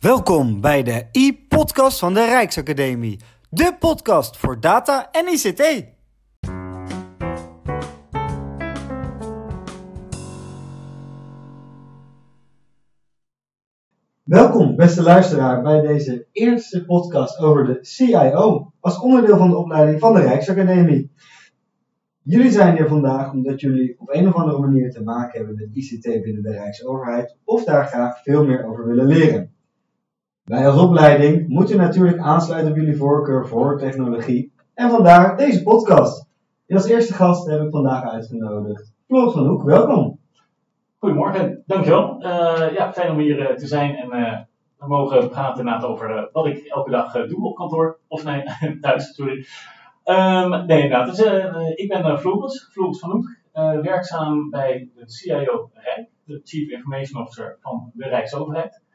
Welkom 0.00 0.60
bij 0.60 0.82
de 0.82 1.06
e-podcast 1.12 1.98
van 1.98 2.14
de 2.14 2.24
Rijksacademie. 2.24 3.20
De 3.50 3.76
podcast 3.78 4.36
voor 4.36 4.60
data 4.60 5.10
en 5.10 5.26
ICT. 5.26 5.84
Welkom, 14.22 14.76
beste 14.76 15.02
luisteraar, 15.02 15.62
bij 15.62 15.80
deze 15.80 16.26
eerste 16.32 16.84
podcast 16.84 17.38
over 17.38 17.66
de 17.66 17.78
CIO 17.82 18.72
als 18.80 19.00
onderdeel 19.00 19.36
van 19.36 19.50
de 19.50 19.56
opleiding 19.56 20.00
van 20.00 20.14
de 20.14 20.20
Rijksacademie. 20.20 21.10
Jullie 22.22 22.50
zijn 22.50 22.76
hier 22.76 22.88
vandaag 22.88 23.32
omdat 23.32 23.60
jullie 23.60 23.96
op 23.98 24.08
een 24.14 24.28
of 24.28 24.34
andere 24.34 24.58
manier 24.58 24.92
te 24.92 25.02
maken 25.02 25.38
hebben 25.38 25.56
met 25.56 25.76
ICT 25.76 26.22
binnen 26.22 26.42
de 26.42 26.52
Rijksoverheid 26.52 27.36
of 27.44 27.64
daar 27.64 27.86
graag 27.86 28.22
veel 28.22 28.44
meer 28.44 28.66
over 28.66 28.86
willen 28.86 29.06
leren. 29.06 29.56
Wij 30.48 30.68
als 30.68 30.80
opleiding 30.80 31.48
moeten 31.48 31.76
natuurlijk 31.76 32.18
aansluiten 32.18 32.70
op 32.70 32.76
jullie 32.76 32.96
voorkeur 32.96 33.46
voor 33.46 33.78
technologie 33.78 34.52
en 34.74 34.90
vandaar 34.90 35.36
deze 35.36 35.62
podcast. 35.62 36.26
En 36.66 36.76
als 36.76 36.88
eerste 36.88 37.14
gast 37.14 37.48
heb 37.48 37.60
ik 37.60 37.70
vandaag 37.70 38.04
uitgenodigd 38.12 38.92
Floris 39.06 39.32
van 39.32 39.46
Hoek, 39.46 39.62
welkom. 39.62 40.18
Goedemorgen, 40.98 41.62
dankjewel. 41.66 42.22
Uh, 42.22 42.74
ja, 42.74 42.92
fijn 42.92 43.10
om 43.10 43.18
hier 43.18 43.50
uh, 43.50 43.56
te 43.56 43.66
zijn 43.66 43.96
en 43.96 44.20
uh, 44.20 44.38
we 44.78 44.86
mogen 44.86 45.28
praten 45.28 45.82
over 45.82 46.28
wat 46.32 46.46
ik 46.46 46.58
elke 46.58 46.90
dag 46.90 47.12
doe 47.12 47.44
op 47.44 47.56
kantoor. 47.56 47.98
Of 48.06 48.24
nee, 48.24 48.44
thuis, 48.80 49.14
sorry. 49.14 49.46
Um, 50.04 50.66
nee, 50.66 50.82
inderdaad. 50.82 51.16
Dus, 51.16 51.20
ik 51.74 51.88
ben 51.88 52.18
Floris, 52.18 52.68
Floris 52.72 52.98
van 52.98 53.10
Hoek, 53.10 53.36
werkzaam 53.82 54.50
bij 54.50 54.88
de 54.94 55.04
CIO 55.06 55.70
Rijk, 55.74 56.08
de 56.24 56.40
Chief 56.44 56.70
Information 56.70 57.22
Officer 57.22 57.58
van 57.60 57.90
de 57.94 58.08
Rijksoverheid. 58.08 58.86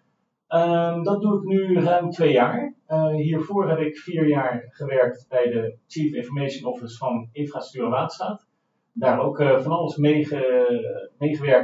Um, 0.54 1.04
dat 1.04 1.22
doe 1.22 1.38
ik 1.38 1.44
nu 1.44 1.80
ruim 1.80 2.10
twee 2.10 2.32
jaar. 2.32 2.74
hiervoor 3.16 3.70
heb 3.70 3.80
ik 3.80 3.98
vier 3.98 4.28
jaar 4.28 4.66
gewerkt 4.70 5.26
bij 5.30 5.50
de 5.50 5.78
Chief 5.88 6.14
Information 6.14 6.72
Office 6.74 6.98
van 6.98 7.30
Infrastructuur 7.32 7.92
en 7.92 8.48
daar 8.94 9.20
ook 9.20 9.40
uh, 9.40 9.60
van 9.60 9.72
alles 9.72 9.98
mee 9.98 10.28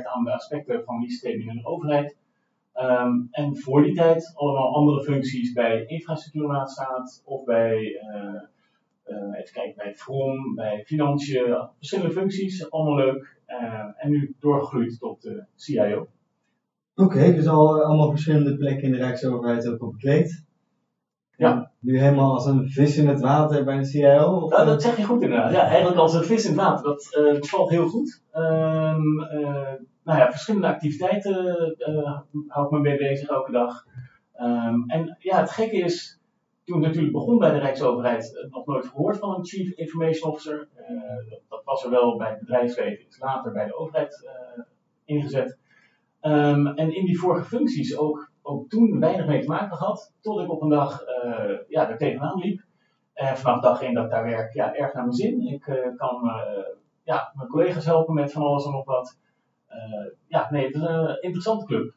aan 0.07 0.23
de 0.23 0.33
aspecten 0.33 0.83
van 0.83 1.03
ICT 1.03 1.21
binnen 1.21 1.55
de 1.55 1.65
overheid. 1.65 2.17
Um, 2.75 3.27
en 3.31 3.57
voor 3.57 3.83
die 3.83 3.93
tijd 3.93 4.31
allemaal 4.35 4.75
andere 4.75 5.03
functies 5.03 5.53
bij 5.53 5.85
infrastructuurmaatstaat 5.85 7.21
of 7.25 7.43
bij, 7.43 7.75
uh, 7.75 9.39
even 9.39 9.53
kijken, 9.53 9.75
bij 9.75 9.95
From, 9.95 10.55
bij 10.55 10.83
Financiën, 10.85 11.67
verschillende 11.77 12.13
functies, 12.13 12.71
allemaal 12.71 12.95
leuk. 12.95 13.37
en 13.97 14.09
nu 14.09 14.35
doorgegroeid 14.39 14.99
tot 14.99 15.21
de 15.21 15.45
CIO. 15.55 16.07
Oké, 16.99 17.15
okay, 17.17 17.35
dus 17.35 17.47
al 17.47 17.83
allemaal 17.83 18.09
verschillende 18.09 18.57
plekken 18.57 18.83
in 18.83 18.91
de 18.91 18.97
Rijksoverheid 18.97 19.67
ook 19.67 19.83
op 19.83 19.91
bekleed. 19.91 20.43
Ja. 21.37 21.71
Nu 21.79 21.99
helemaal 21.99 22.33
als 22.33 22.45
een 22.45 22.69
vis 22.69 22.97
in 22.97 23.07
het 23.07 23.21
water 23.21 23.63
bij 23.63 23.77
een 23.77 23.85
CIO? 23.85 24.39
Of? 24.41 24.57
Ja, 24.57 24.63
dat 24.63 24.81
zeg 24.81 24.97
je 24.97 25.03
goed 25.03 25.21
inderdaad. 25.21 25.51
Ja, 25.51 25.61
eigenlijk 25.61 25.97
als 25.97 26.13
een 26.13 26.23
vis 26.23 26.43
in 26.43 26.51
het 26.51 26.61
water. 26.61 26.85
Dat 26.85 27.17
uh, 27.19 27.41
valt 27.41 27.69
heel 27.69 27.87
goed. 27.87 28.23
Um, 28.33 29.19
uh, 29.19 29.73
nou 30.03 30.19
ja, 30.19 30.29
verschillende 30.29 30.67
activiteiten 30.67 31.75
uh, 31.77 32.19
hou 32.47 32.65
ik 32.65 32.71
me 32.71 32.79
mee 32.79 32.97
bezig 32.97 33.29
elke 33.29 33.51
dag. 33.51 33.85
Um, 34.41 34.83
en 34.87 35.17
ja, 35.19 35.39
het 35.39 35.51
gekke 35.51 35.77
is, 35.77 36.19
toen 36.65 36.77
ik 36.77 36.85
natuurlijk 36.85 37.13
begon 37.13 37.37
bij 37.37 37.51
de 37.51 37.59
Rijksoverheid, 37.59 38.47
nog 38.49 38.65
nooit 38.65 38.87
gehoord 38.87 39.17
van 39.17 39.35
een 39.35 39.45
Chief 39.45 39.71
Information 39.71 40.31
Officer. 40.31 40.67
Dat, 41.29 41.39
dat, 41.49 41.61
was 41.63 41.83
er 41.83 41.89
wel 41.89 42.17
bij 42.17 42.29
het 42.29 42.39
bedrijfsleven, 42.39 43.07
is 43.07 43.19
later 43.19 43.51
bij 43.51 43.65
de 43.65 43.77
overheid 43.77 44.27
ingezet. 45.05 45.57
Um, 46.21 46.67
en 46.67 46.95
in 46.95 47.05
die 47.05 47.19
vorige 47.19 47.43
functies 47.43 47.97
ook 47.97 48.29
ook 48.49 48.69
toen 48.69 48.99
weinig 48.99 49.25
mee 49.25 49.41
te 49.41 49.47
maken 49.47 49.77
gehad, 49.77 50.13
tot 50.21 50.39
ik 50.39 50.51
op 50.51 50.61
een 50.61 50.69
dag 50.69 51.01
uh, 51.01 51.57
ja, 51.67 51.89
er 51.89 51.97
tegenaan 51.97 52.39
liep. 52.39 52.61
En 53.13 53.37
vanaf 53.37 53.61
dag 53.61 53.81
één 53.81 53.93
dat 53.93 54.03
ik 54.03 54.11
daar 54.11 54.23
werk, 54.23 54.53
ja, 54.53 54.73
erg 54.73 54.93
naar 54.93 55.03
mijn 55.03 55.15
zin. 55.15 55.47
Ik 55.47 55.67
uh, 55.67 55.75
kan 55.95 56.21
uh, 56.23 56.63
ja, 57.03 57.31
mijn 57.35 57.49
collega's 57.49 57.85
helpen 57.85 58.13
met 58.13 58.31
van 58.31 58.41
alles 58.41 58.65
en 58.65 58.71
nog 58.71 58.85
wat. 58.85 59.17
ja, 60.27 60.47
nee, 60.51 60.65
het 60.65 60.75
is 60.75 60.81
een 60.81 61.21
interessante 61.21 61.65
club. 61.65 61.93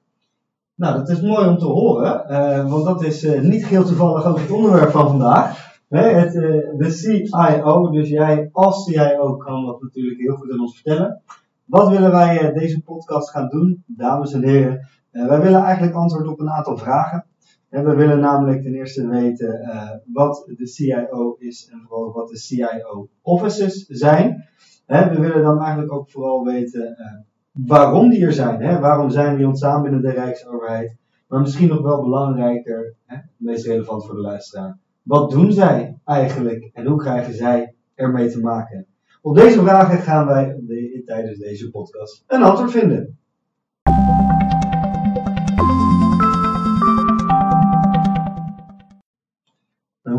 Nou, 0.74 0.96
dat 0.98 1.08
is 1.08 1.20
mooi 1.20 1.48
om 1.48 1.58
te 1.58 1.66
horen, 1.66 2.68
want 2.68 2.84
dat 2.84 3.02
is 3.02 3.22
niet 3.40 3.66
heel 3.66 3.84
toevallig 3.84 4.26
ook 4.26 4.38
het 4.38 4.50
onderwerp 4.50 4.90
van 4.90 5.08
vandaag. 5.08 5.78
het, 5.88 6.32
de 6.78 6.90
CIO, 6.90 7.90
dus 7.90 8.08
jij 8.08 8.48
als 8.52 8.84
CIO 8.84 9.36
kan 9.36 9.66
dat 9.66 9.82
natuurlijk 9.82 10.20
heel 10.20 10.34
goed 10.34 10.52
aan 10.52 10.60
ons 10.60 10.74
vertellen. 10.74 11.22
Wat 11.64 11.88
willen 11.88 12.10
wij 12.10 12.52
deze 12.52 12.82
podcast 12.82 13.30
gaan 13.30 13.48
doen, 13.48 13.84
dames 13.86 14.32
en 14.32 14.44
heren? 14.44 14.88
Uh, 15.12 15.28
wij 15.28 15.40
willen 15.40 15.62
eigenlijk 15.62 15.94
antwoord 15.94 16.26
op 16.26 16.40
een 16.40 16.50
aantal 16.50 16.76
vragen. 16.76 17.26
En 17.68 17.84
we 17.84 17.94
willen 17.94 18.20
namelijk 18.20 18.62
ten 18.62 18.74
eerste 18.74 19.08
weten 19.08 19.60
wat 20.12 20.44
de 20.56 20.66
CIO 20.66 21.36
is 21.38 21.68
en 21.72 21.80
vooral 21.88 22.12
wat 22.12 22.28
de 22.28 22.38
CIO 22.38 23.08
offices 23.22 23.86
zijn. 23.86 24.48
we 24.86 25.16
willen 25.18 25.42
dan 25.42 25.58
eigenlijk 25.58 25.92
ook 25.92 26.10
vooral 26.10 26.44
weten 26.44 26.96
waarom 27.52 28.10
die 28.10 28.24
er 28.24 28.32
zijn. 28.32 28.80
Waarom 28.80 29.10
zijn 29.10 29.36
die 29.36 29.46
ontstaan 29.46 29.82
binnen 29.82 30.02
de 30.02 30.10
Rijksoverheid? 30.10 30.96
Maar 31.28 31.40
misschien 31.40 31.68
nog 31.68 31.82
wel 31.82 32.02
belangrijker, 32.02 32.94
meest 33.36 33.66
relevant 33.66 34.06
voor 34.06 34.14
de 34.14 34.20
luisteraar. 34.20 34.78
Wat 35.02 35.30
doen 35.30 35.52
zij 35.52 35.98
eigenlijk 36.04 36.70
en 36.72 36.86
hoe 36.86 36.98
krijgen 36.98 37.34
zij 37.34 37.74
ermee 37.94 38.28
te 38.28 38.40
maken? 38.40 38.86
Op 39.22 39.34
deze 39.34 39.60
vragen 39.60 39.98
gaan 39.98 40.26
wij 40.26 40.60
de, 40.60 40.81
tijdens 41.04 41.38
deze 41.38 41.70
podcast 41.70 42.24
een 42.26 42.42
antwoord 42.42 42.70
vinden. 42.70 43.16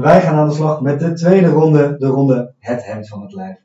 wij 0.03 0.21
gaan 0.21 0.35
aan 0.35 0.47
de 0.47 0.55
slag 0.55 0.81
met 0.81 0.99
de 0.99 1.13
tweede 1.13 1.47
ronde, 1.47 1.95
de 1.97 2.07
ronde 2.07 2.53
Het 2.59 2.85
Hemd 2.85 3.07
van 3.07 3.21
het 3.21 3.33
Lijf. 3.33 3.57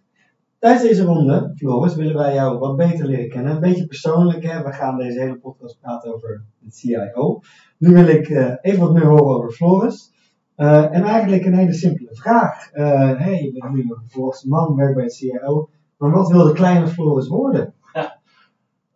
Tijdens 0.58 0.82
deze 0.82 1.04
ronde, 1.04 1.52
Floris, 1.56 1.94
willen 1.94 2.16
wij 2.16 2.34
jou 2.34 2.58
wat 2.58 2.76
beter 2.76 3.06
leren 3.06 3.28
kennen. 3.28 3.52
Een 3.52 3.60
beetje 3.60 3.86
persoonlijk, 3.86 4.42
hè? 4.44 4.62
we 4.62 4.72
gaan 4.72 4.98
deze 4.98 5.20
hele 5.20 5.38
podcast 5.38 5.80
praten 5.80 6.14
over 6.14 6.44
het 6.64 6.76
CIO. 6.76 7.40
Nu 7.78 7.92
wil 7.92 8.06
ik 8.06 8.28
uh, 8.28 8.54
even 8.60 8.80
wat 8.80 8.92
meer 8.92 9.06
horen 9.06 9.36
over 9.36 9.50
Floris. 9.50 10.12
Uh, 10.56 10.94
en 10.94 11.02
eigenlijk 11.02 11.44
een 11.44 11.54
hele 11.54 11.72
simpele 11.72 12.14
vraag. 12.14 12.74
Uh, 12.74 13.18
hey, 13.18 13.42
je 13.42 13.52
bent 13.52 13.74
nu 13.74 13.80
een 13.80 14.02
volwassen 14.06 14.48
man, 14.48 14.74
werkt 14.74 14.94
bij 14.94 15.04
het 15.04 15.14
CIO. 15.14 15.68
Maar 15.98 16.10
wat 16.10 16.30
wil 16.30 16.44
de 16.44 16.52
kleine 16.52 16.86
Floris 16.86 17.28
worden? 17.28 17.74
Ja, 17.92 18.18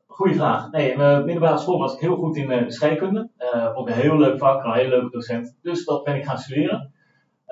goeie 0.07 0.35
vraag. 0.35 0.71
Nee, 0.71 0.97
mijn 0.97 1.25
middelbare 1.25 1.59
school 1.59 1.79
was 1.79 1.95
ik 1.95 2.01
heel 2.01 2.17
goed 2.17 2.37
in 2.37 2.71
scheikunde. 2.73 3.31
ook 3.75 3.89
een 3.89 3.95
heel 3.95 4.19
leuk 4.19 4.39
vak, 4.39 4.65
een 4.65 4.73
heel 4.73 4.89
leuke 4.89 5.11
docent. 5.11 5.57
Dus 5.63 5.85
dat 5.85 6.05
ben 6.05 6.17
ik 6.17 6.25
gaan 6.25 6.39
studeren. 6.39 6.93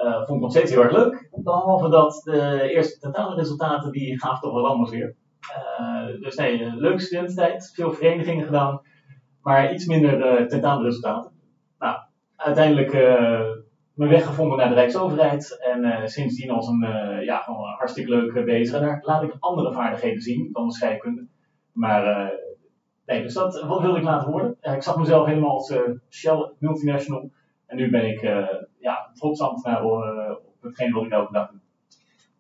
Uh, 0.05 0.17
vond 0.17 0.31
ik 0.31 0.41
nog 0.41 0.51
steeds 0.51 0.71
heel 0.71 0.91
leuk. 0.91 1.29
Behalve 1.31 1.89
dat 1.89 2.21
de 2.25 2.71
eerste 2.73 2.99
tentamenresultaten, 2.99 3.93
die 3.93 4.19
gaven 4.19 4.41
toch 4.41 4.55
wel 4.55 4.67
anders 4.67 4.91
weer. 4.91 5.15
Uh, 5.81 6.21
dus 6.21 6.37
nee, 6.37 6.75
leuke 6.75 7.01
studententijd, 7.01 7.73
veel 7.75 7.93
verenigingen 7.93 8.45
gedaan, 8.45 8.81
maar 9.43 9.75
iets 9.75 9.87
minder 9.87 10.41
uh, 10.41 10.47
tentamenresultaten. 10.47 11.33
Nou, 11.79 11.97
uiteindelijk 12.37 12.93
mijn 14.01 14.13
weg 14.13 14.27
gevonden 14.27 14.59
naar 14.59 14.69
de 14.69 14.75
Rijksoverheid 14.75 15.59
en 15.61 16.09
sindsdien 16.11 16.51
als 16.51 16.69
een, 16.69 16.81
ja, 17.25 17.39
gewoon 17.39 17.75
hartstikke 17.79 18.11
leuk 18.11 18.45
bezig. 18.45 18.75
En 18.75 18.83
daar 18.83 19.01
laat 19.03 19.23
ik 19.23 19.37
andere 19.39 19.73
vaardigheden 19.73 20.21
zien 20.21 20.49
dan 20.53 20.67
de 20.67 20.73
scheikunde. 20.73 21.27
Maar 21.73 22.33
nee, 23.07 23.23
dus 23.23 23.35
dat, 23.35 23.63
wat 23.63 23.81
wilde 23.81 23.99
ik 23.99 24.05
laten 24.05 24.31
worden? 24.31 24.57
ik 24.61 24.83
zag 24.83 24.97
mezelf 24.97 25.27
helemaal 25.27 25.51
als 25.51 25.75
Shell 26.09 26.53
multinational. 26.59 27.31
En 27.67 27.77
nu 27.77 27.91
ben 27.91 28.09
ik 28.09 28.21
ja, 28.79 29.11
trots 29.15 29.41
ambtenaar 29.41 29.85
op 29.85 30.03
hetgeen 30.61 30.93
wat 30.93 31.05
ik 31.05 31.11
elke 31.11 31.33
dag 31.33 31.51
doe. 31.51 31.61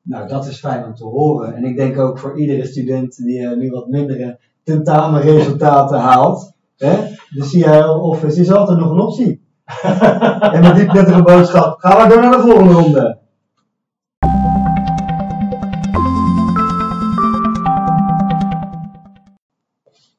Nou, 0.02 0.28
dat 0.28 0.46
is 0.46 0.58
fijn 0.58 0.84
om 0.84 0.94
te 0.94 1.04
horen. 1.04 1.54
En 1.54 1.64
ik 1.64 1.76
denk 1.76 1.98
ook 1.98 2.18
voor 2.18 2.38
iedere 2.38 2.66
student 2.66 3.16
die 3.16 3.46
nu 3.46 3.70
wat 3.70 3.88
mindere 3.88 4.38
tentamenresultaten 4.62 5.98
haalt. 5.98 6.52
Hè? 6.76 6.96
De 7.30 7.44
CIO-office 7.44 8.40
is 8.40 8.52
altijd 8.52 8.78
nog 8.78 8.90
een 8.90 9.00
optie. 9.00 9.48
En 10.54 10.60
met 10.60 10.74
die 10.74 10.86
prettige 10.86 11.22
boodschap 11.22 11.78
gaan 11.78 12.02
we 12.02 12.14
door 12.14 12.22
naar 12.22 12.32
de 12.32 12.40
volgende 12.40 12.72
ronde. 12.72 13.18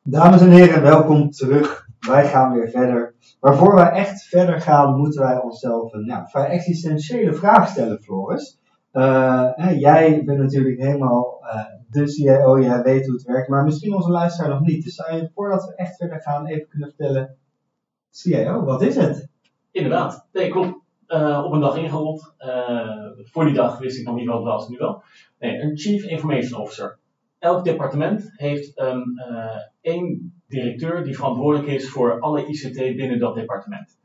Dames 0.03 0.41
en 0.41 0.51
heren, 0.51 0.81
welkom 0.81 1.29
terug. 1.29 1.89
Wij 1.99 2.27
gaan 2.27 2.53
weer 2.53 2.69
verder 2.69 3.11
maar 3.41 3.55
voor 3.55 3.75
wij 3.75 3.91
echt 3.91 4.23
verder 4.23 4.61
gaan, 4.61 4.97
moeten 4.97 5.21
wij 5.21 5.41
onszelf 5.41 5.93
een 5.93 6.05
ja, 6.05 6.27
vrij 6.27 6.45
existentiële 6.45 7.33
vraag 7.33 7.67
stellen, 7.67 8.01
Floris. 8.01 8.59
Uh, 8.93 9.51
jij 9.79 10.23
bent 10.25 10.39
natuurlijk 10.39 10.79
helemaal 10.79 11.41
uh, 11.43 11.65
de 11.89 12.07
CIO, 12.07 12.59
jij 12.59 12.81
weet 12.81 13.05
hoe 13.05 13.15
het 13.15 13.23
werkt, 13.23 13.47
maar 13.47 13.63
misschien 13.63 13.95
onze 13.95 14.11
luisteraar 14.11 14.49
nog 14.49 14.61
niet. 14.61 14.83
Dus 14.83 14.95
zou 14.95 15.15
je, 15.15 15.31
voordat 15.33 15.65
we 15.65 15.75
echt 15.75 15.95
verder 15.95 16.21
gaan, 16.21 16.45
even 16.45 16.67
kunnen 16.67 16.87
vertellen, 16.87 17.37
CIO, 18.09 18.63
wat 18.63 18.81
is 18.81 18.95
het? 18.95 19.29
Inderdaad, 19.71 20.27
nee, 20.33 20.49
klopt. 20.49 20.79
Uh, 21.07 21.43
op 21.45 21.51
een 21.51 21.59
dag 21.59 21.77
ingerold. 21.77 22.33
voor 23.23 23.45
die 23.45 23.53
dag 23.53 23.77
wist 23.77 23.99
ik 23.99 24.05
nog 24.05 24.15
niet 24.15 24.27
wat 24.27 24.35
het 24.35 24.45
was, 24.45 24.69
nu 24.69 24.77
wel. 24.77 25.03
Nee, 25.39 25.59
een 25.59 25.77
Chief 25.77 26.03
Information 26.03 26.61
Officer. 26.61 26.99
Elk 27.39 27.63
departement 27.63 28.31
heeft 28.35 28.79
een, 28.79 29.21
één 29.81 30.33
directeur 30.47 31.03
die 31.03 31.15
verantwoordelijk 31.15 31.69
is 31.69 31.89
voor 31.89 32.19
alle 32.19 32.45
ICT 32.45 32.75
binnen 32.75 33.19
dat 33.19 33.35
departement. 33.35 33.99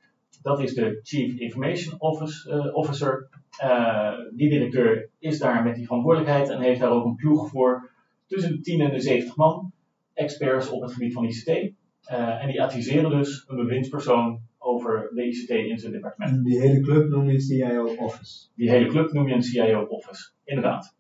Dat 0.46 0.60
is 0.60 0.74
de 0.74 1.00
Chief 1.02 1.38
Information 1.38 2.00
Office, 2.00 2.50
eh, 2.50 2.74
Officer. 2.74 3.28
Eh, 3.58 4.12
die 4.34 4.50
directeur 4.50 5.08
is 5.18 5.38
daar 5.38 5.62
met 5.62 5.74
die 5.74 5.84
verantwoordelijkheid 5.84 6.48
en 6.48 6.60
heeft 6.60 6.80
daar 6.80 6.90
ook 6.90 7.04
een 7.04 7.14
ploeg 7.14 7.48
voor 7.48 7.90
tussen 8.26 8.50
de 8.50 8.60
10 8.60 8.80
en 8.80 8.90
de 8.90 9.00
70 9.00 9.36
man, 9.36 9.72
experts 10.14 10.68
op 10.68 10.82
het 10.82 10.92
gebied 10.92 11.12
van 11.12 11.24
ICT. 11.24 11.48
Eh, 11.48 12.42
en 12.42 12.46
die 12.46 12.62
adviseren 12.62 13.10
dus 13.10 13.44
een 13.46 13.56
bewindspersoon 13.56 14.40
over 14.66 15.10
de 15.14 15.26
ICT 15.26 15.50
in 15.50 15.78
zijn 15.78 15.92
departement. 15.92 16.36
En 16.36 16.42
die 16.42 16.60
hele 16.60 16.80
club 16.80 17.08
noem 17.08 17.30
je 17.30 17.40
CIO 17.40 17.94
Office. 17.94 18.46
Die 18.54 18.70
hele 18.70 18.86
club 18.86 19.12
noem 19.12 19.28
je 19.28 19.34
een 19.34 19.42
CIO 19.42 19.82
Office, 19.82 20.30
inderdaad. 20.44 20.94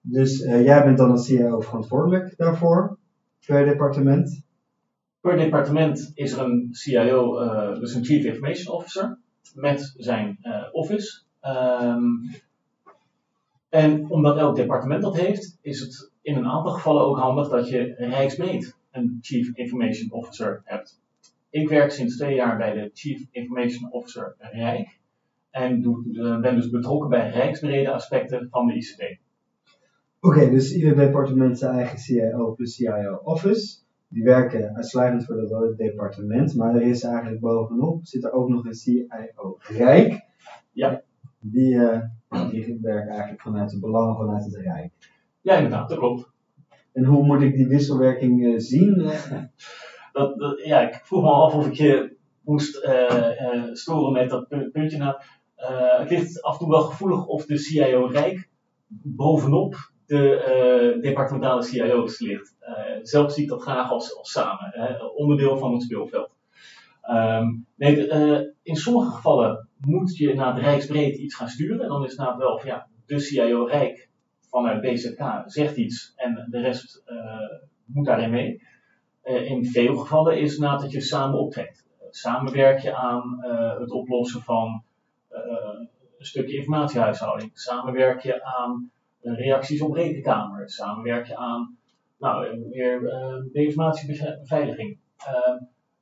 Dus 0.00 0.42
eh, 0.42 0.64
jij 0.64 0.84
bent 0.84 0.98
dan 0.98 1.10
als 1.10 1.26
CIO 1.26 1.60
verantwoordelijk 1.60 2.36
daarvoor, 2.36 2.98
per 3.46 3.64
departement. 3.64 4.44
Per 5.20 5.36
departement 5.36 6.12
is 6.14 6.32
er 6.32 6.44
een 6.44 6.68
CIO, 6.70 7.38
eh, 7.38 7.78
dus 7.78 7.94
een 7.94 8.04
Chief 8.04 8.24
Information 8.24 8.74
Officer, 8.74 9.18
met 9.54 9.94
zijn 9.96 10.38
eh, 10.40 10.62
office. 10.72 11.22
Ehm, 11.40 12.04
en 13.68 14.10
omdat 14.10 14.36
elk 14.36 14.56
departement 14.56 15.02
dat 15.02 15.16
heeft, 15.16 15.58
is 15.60 15.80
het 15.80 16.10
in 16.22 16.36
een 16.36 16.46
aantal 16.46 16.72
gevallen 16.72 17.04
ook 17.04 17.18
handig 17.18 17.48
dat 17.48 17.68
je 17.68 17.94
rijksbreed 17.98 18.76
een 18.90 19.18
Chief 19.20 19.50
Information 19.54 20.10
Officer 20.10 20.60
hebt. 20.64 21.00
Ik 21.50 21.68
werk 21.68 21.90
sinds 21.90 22.16
twee 22.16 22.34
jaar 22.34 22.56
bij 22.56 22.72
de 22.72 22.90
Chief 22.94 23.26
Information 23.30 23.92
Officer 23.92 24.34
Rijk 24.38 24.98
en 25.50 25.82
doe, 25.82 26.18
eh, 26.18 26.40
ben 26.40 26.54
dus 26.54 26.70
betrokken 26.70 27.08
bij 27.08 27.30
rijksbrede 27.30 27.92
aspecten 27.92 28.48
van 28.50 28.66
de 28.66 28.74
ICT. 28.74 29.18
Oké, 30.20 30.50
dus 30.50 30.74
ieder 30.74 30.96
departement 30.96 31.58
zijn 31.58 31.74
eigen 31.74 31.98
CIO 31.98 32.54
plus 32.54 32.74
CIO 32.74 33.20
Office. 33.24 33.78
Die 34.08 34.24
werken 34.24 34.76
uitsluitend 34.76 35.24
voor 35.24 35.36
dat 35.36 35.78
departement, 35.78 36.54
maar 36.54 36.74
er 36.74 36.82
is 36.82 37.02
eigenlijk 37.02 37.40
bovenop 37.40 38.06
zit 38.06 38.24
er 38.24 38.32
ook 38.32 38.48
nog 38.48 38.64
een 38.64 38.74
CIO 38.74 39.56
Rijk. 39.58 40.24
Ja. 40.72 41.02
Die, 41.40 41.78
eh, 41.78 42.00
die 42.50 42.78
werkt 42.82 43.08
eigenlijk 43.08 43.40
vanuit 43.40 43.70
de 43.70 43.80
belangen 43.80 44.16
vanuit 44.16 44.44
het 44.44 44.56
Rijk. 44.56 44.92
Ja, 45.40 45.54
inderdaad, 45.54 45.88
dat 45.88 45.98
klopt. 45.98 46.30
En 46.92 47.04
hoe 47.04 47.26
moet 47.26 47.42
ik 47.42 47.54
die 47.54 47.68
wisselwerking 47.68 48.46
eh, 48.46 48.58
zien? 48.58 48.94
Dat, 50.16 50.60
ja, 50.64 50.80
ik 50.80 51.00
vroeg 51.04 51.22
me 51.22 51.30
af 51.30 51.54
of 51.54 51.66
ik 51.66 51.74
je 51.74 52.16
moest 52.46 52.76
eh, 52.76 53.40
eh, 53.40 53.62
storen 53.72 54.12
met 54.12 54.30
dat 54.30 54.48
pu- 54.48 54.70
puntje. 54.70 54.98
Nou, 54.98 55.16
eh, 55.54 55.98
het 55.98 56.10
ligt 56.10 56.42
af 56.42 56.52
en 56.52 56.58
toe 56.58 56.68
wel 56.68 56.82
gevoelig 56.82 57.26
of 57.26 57.46
de 57.46 57.58
CIO 57.58 58.06
Rijk 58.06 58.48
bovenop 59.02 59.90
de 60.06 60.98
departementale 61.00 61.62
CIO's 61.62 62.20
ligt. 62.20 62.56
Zelf 63.02 63.32
zie 63.32 63.42
ik 63.42 63.48
dat 63.48 63.62
graag 63.62 63.90
als, 63.90 64.16
als 64.16 64.30
samen, 64.30 64.70
hè, 64.72 65.04
onderdeel 65.04 65.58
van 65.58 65.72
het 65.72 65.82
speelveld. 65.82 66.30
Ehm, 67.02 67.46
nee, 67.76 68.08
in 68.62 68.76
sommige 68.76 69.10
gevallen 69.10 69.68
moet 69.80 70.16
je 70.16 70.34
naar 70.34 70.54
het 70.54 70.64
Rijksbreed 70.64 71.16
iets 71.16 71.34
gaan 71.34 71.48
sturen. 71.48 71.80
En 71.80 71.88
dan 71.88 72.04
is 72.04 72.10
het 72.10 72.20
nou 72.20 72.38
wel 72.38 72.58
van 72.58 72.68
ja, 72.68 72.88
de 73.06 73.18
CIO 73.18 73.64
Rijk 73.64 74.08
vanuit 74.50 74.80
BZK 74.80 75.42
zegt 75.46 75.76
iets 75.76 76.12
en 76.16 76.46
de 76.50 76.60
rest 76.60 77.02
moet 77.84 78.06
daarin 78.06 78.30
mee. 78.30 78.62
Eh, 79.26 79.50
in 79.50 79.64
veel 79.64 79.96
gevallen 79.96 80.38
is 80.38 80.58
na 80.58 80.76
dat 80.76 80.90
je 80.90 81.00
samen 81.00 81.38
optrekt. 81.38 81.84
Samen 82.10 82.52
werk 82.52 82.80
je 82.80 82.94
aan 82.94 83.42
eh, 83.42 83.78
het 83.78 83.90
oplossen 83.90 84.42
van 84.42 84.82
eh, 85.28 85.40
een 86.18 86.26
stukje 86.26 86.56
informatiehuishouding. 86.56 87.50
Samen 87.54 87.92
werk 87.92 88.22
je 88.22 88.44
aan 88.44 88.90
reacties 89.20 89.80
op 89.80 89.94
rekenkamer. 89.94 90.70
Samen 90.70 91.04
werk 91.04 91.26
je 91.26 91.36
aan 91.36 91.78
nou, 92.18 92.66
weer 92.70 93.00
informatiebeveiliging. 93.52 94.98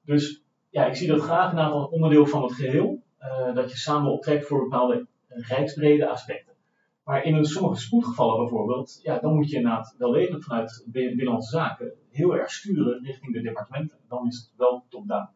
Dus 0.04 0.42
ja, 0.70 0.86
ik 0.86 0.94
zie 0.94 1.08
dat 1.08 1.20
graag 1.20 1.52
een 1.52 1.72
onderdeel 1.72 2.26
van 2.26 2.42
het 2.42 2.52
geheel. 2.52 3.02
eh, 3.18 3.54
dat 3.54 3.70
je 3.70 3.76
samen 3.76 4.12
optrekt 4.12 4.46
voor 4.46 4.62
bepaalde 4.62 5.06
rijksbrede 5.28 6.08
aspecten. 6.08 6.53
Maar 7.04 7.24
in 7.24 7.44
sommige 7.44 7.80
spoedgevallen 7.80 8.36
bijvoorbeeld, 8.36 9.00
ja, 9.02 9.18
dan 9.18 9.34
moet 9.34 9.50
je 9.50 9.56
inderdaad 9.56 9.94
wel 9.98 10.12
degelijk 10.12 10.44
vanuit 10.44 10.84
Bin- 10.86 11.06
Binnenlandse 11.06 11.56
Zaken 11.56 11.92
heel 12.10 12.36
erg 12.36 12.50
sturen 12.50 13.04
richting 13.04 13.32
de 13.32 13.42
departementen. 13.42 13.98
Dan 14.08 14.26
is 14.26 14.36
het 14.36 14.50
wel 14.56 14.84
top-down. 14.88 15.28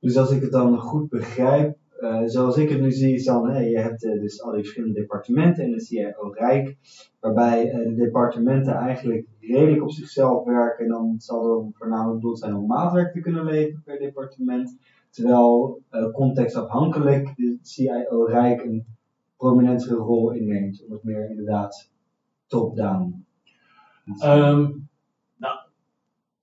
Dus 0.00 0.16
als 0.16 0.30
ik 0.30 0.40
het 0.42 0.52
dan 0.52 0.78
goed 0.78 1.08
begrijp, 1.08 1.76
eh, 2.00 2.22
zoals 2.24 2.56
ik 2.56 2.68
het 2.68 2.80
nu 2.80 2.90
zie, 2.90 3.14
is 3.14 3.24
dan, 3.24 3.64
je 3.64 3.78
hebt 3.78 4.04
eh, 4.04 4.20
dus 4.20 4.42
al 4.42 4.50
die 4.52 4.60
verschillende 4.60 5.00
departementen 5.00 5.64
in 5.64 5.70
de 5.70 5.80
CIO 5.80 6.30
Rijk, 6.30 6.76
waarbij 7.20 7.70
eh, 7.70 7.78
de 7.78 7.94
departementen 7.94 8.74
eigenlijk 8.74 9.26
redelijk 9.40 9.82
op 9.82 9.90
zichzelf 9.90 10.44
werken. 10.44 10.84
En 10.84 10.90
dan 10.90 11.14
zal 11.18 11.50
er 11.50 11.70
voornamelijk 11.72 12.20
bedoeld 12.20 12.38
zijn 12.38 12.54
om 12.54 12.66
maatwerk 12.66 13.12
te 13.12 13.20
kunnen 13.20 13.44
leveren 13.44 13.82
per 13.84 13.98
departement. 13.98 14.76
Terwijl 15.10 15.82
contextafhankelijk 16.12 17.32
de 17.36 17.58
CIO 17.62 18.24
Rijk 18.24 18.64
een 18.64 18.86
prominentere 19.36 19.94
rol 19.94 20.30
inneemt, 20.30 20.84
om 20.86 20.92
het 20.92 21.04
meer 21.04 21.30
inderdaad 21.30 21.90
top-down. 22.46 23.26
Ehm, 24.18 24.70
nou, 25.36 25.58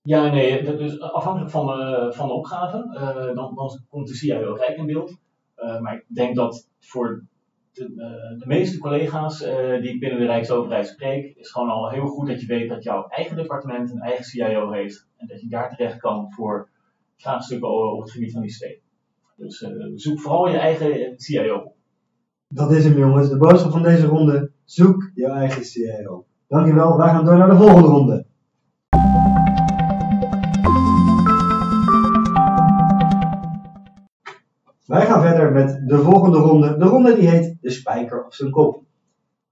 ja, 0.02 0.32
nee, 0.32 0.60
is 0.60 1.00
afhankelijk 1.00 1.52
van 1.52 1.66
de, 1.66 2.12
van 2.14 2.28
de 2.28 2.34
opgave, 2.34 2.78
eh, 2.78 3.36
dan, 3.36 3.56
dan 3.56 3.80
komt 3.90 4.08
de 4.08 4.16
CIO 4.16 4.54
Rijk 4.54 4.78
in 4.78 4.86
beeld. 4.86 5.18
Eh, 5.56 5.80
maar 5.80 5.96
ik 5.96 6.06
denk 6.08 6.36
dat 6.36 6.70
voor 6.80 7.24
de, 7.74 7.84
eh, 7.84 8.40
de 8.40 8.46
meeste 8.48 8.78
collega's 8.78 9.38
die 9.82 9.94
ik 9.94 10.00
binnen 10.00 10.20
de 10.20 10.26
Rijksoverheid 10.26 10.88
spreek, 10.88 11.36
is 11.36 11.52
gewoon 11.52 11.70
al 11.70 11.90
heel 11.90 12.08
goed 12.08 12.28
dat 12.28 12.42
je 12.42 12.48
weet 12.48 12.70
dat 12.70 12.84
jouw 12.84 13.08
eigen 13.08 13.36
departement 13.36 13.92
een 13.92 14.00
eigen 14.00 14.26
CIO 14.26 14.72
heeft. 14.72 15.08
En 15.18 15.28
dat 15.28 15.42
je 15.42 15.48
daar 15.48 15.76
terecht 15.76 15.98
kan 15.98 16.32
voor 16.32 16.70
vraagstukken 17.18 17.70
over 17.70 18.04
het 18.04 18.12
gebied 18.12 18.32
van 18.32 18.44
ICT. 18.44 18.82
Dus 19.36 19.68
zoek 19.96 20.20
vooral 20.20 20.50
je 20.50 20.58
eigen 20.58 21.20
CIO 21.20 21.56
op. 21.56 21.73
Dat 22.54 22.72
is 22.72 22.84
hem 22.84 22.98
jongens, 22.98 23.30
de 23.30 23.38
boodschap 23.38 23.72
van 23.72 23.84
deze 23.84 24.06
ronde. 24.06 24.52
Zoek 24.64 25.12
je 25.14 25.28
eigen 25.28 25.66
CIO. 25.66 26.26
Dankjewel, 26.48 26.98
wij 26.98 27.10
gaan 27.10 27.26
door 27.26 27.38
naar 27.38 27.50
de 27.50 27.56
volgende 27.56 27.88
ronde. 27.88 28.26
Wij 34.86 35.06
gaan 35.06 35.22
verder 35.22 35.52
met 35.52 35.82
de 35.88 36.00
volgende 36.00 36.38
ronde. 36.38 36.78
De 36.78 36.86
ronde 36.86 37.16
die 37.16 37.30
heet 37.30 37.58
de 37.62 37.70
spijker 37.70 38.26
op 38.26 38.34
zijn 38.34 38.52
kop. 38.52 38.84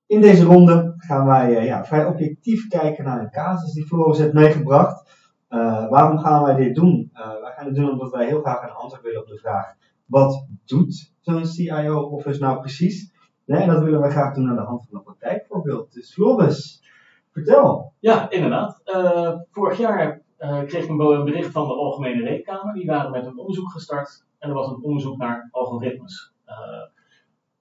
In 0.05 0.21
deze 0.21 0.43
ronde 0.43 0.93
gaan 0.97 1.25
wij 1.25 1.57
eh, 1.57 1.65
ja, 1.65 1.85
vrij 1.85 2.05
objectief 2.05 2.67
kijken 2.67 3.03
naar 3.03 3.19
een 3.19 3.31
casus 3.31 3.73
die 3.73 3.85
Floris 3.85 4.17
heeft 4.17 4.33
meegebracht. 4.33 5.09
Eh, 5.47 5.89
waarom 5.89 6.17
gaan 6.17 6.43
wij 6.43 6.55
dit 6.55 6.75
doen? 6.75 7.09
Eh, 7.13 7.41
wij 7.41 7.51
gaan 7.51 7.65
het 7.65 7.75
doen 7.75 7.91
omdat 7.91 8.11
wij 8.11 8.25
heel 8.25 8.41
graag 8.41 8.63
een 8.63 8.75
antwoord 8.75 9.03
willen 9.03 9.21
op 9.21 9.27
de 9.27 9.37
vraag: 9.37 9.75
wat 10.11 10.47
doet 10.65 11.13
zo'n 11.19 11.45
CIO-office 11.45 12.39
nou 12.39 12.59
precies? 12.59 13.11
En 13.45 13.67
dat 13.67 13.83
willen 13.83 13.99
wij 13.99 14.09
graag 14.09 14.33
doen 14.33 14.49
aan 14.49 14.55
de 14.55 14.61
hand 14.61 14.85
van 14.89 14.97
een 14.97 15.03
praktijkvoorbeeld. 15.03 15.93
Dus 15.93 16.13
Floris, 16.13 16.83
vertel. 17.31 17.93
Ja, 17.99 18.29
inderdaad. 18.29 18.81
Eh, 18.83 19.33
vorig 19.51 19.77
jaar 19.77 20.21
eh, 20.37 20.63
kreeg 20.63 20.83
ik 20.83 20.89
een 20.89 21.23
bericht 21.25 21.51
van 21.51 21.67
de 21.67 21.73
Algemene 21.73 22.23
Rekenkamer. 22.23 22.73
Die 22.73 22.85
waren 22.85 23.11
met 23.11 23.25
een 23.25 23.37
onderzoek 23.37 23.71
gestart. 23.71 24.25
En 24.39 24.49
er 24.49 24.55
was 24.55 24.67
een 24.67 24.83
onderzoek 24.83 25.17
naar 25.17 25.47
algoritmes. 25.51 26.33
Eh, 26.45 26.55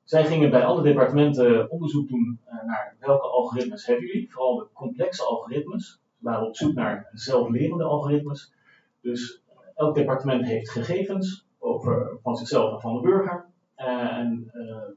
zij 0.05 0.25
gingen 0.25 0.51
bij 0.51 0.65
alle 0.65 0.83
departementen 0.83 1.71
onderzoek 1.71 2.09
doen 2.09 2.41
naar 2.67 2.97
welke 2.99 3.27
algoritmes 3.27 3.87
hebben 3.87 4.07
jullie. 4.07 4.33
Vooral 4.33 4.57
de 4.57 4.69
complexe 4.73 5.25
algoritmes. 5.25 6.01
Ze 6.19 6.25
waren 6.25 6.47
op 6.47 6.57
zoek 6.57 6.75
naar 6.75 7.09
zelflerende 7.13 7.85
algoritmes. 7.85 8.53
Dus 9.01 9.43
elk 9.75 9.95
departement 9.95 10.45
heeft 10.45 10.71
gegevens 10.71 11.49
over, 11.61 12.19
van 12.23 12.37
zichzelf 12.37 12.73
en 12.75 12.81
van 12.81 12.95
de 12.95 13.01
burger. 13.01 13.47
Eh, 13.75 14.17
en 14.17 14.51
eh, 14.53 14.89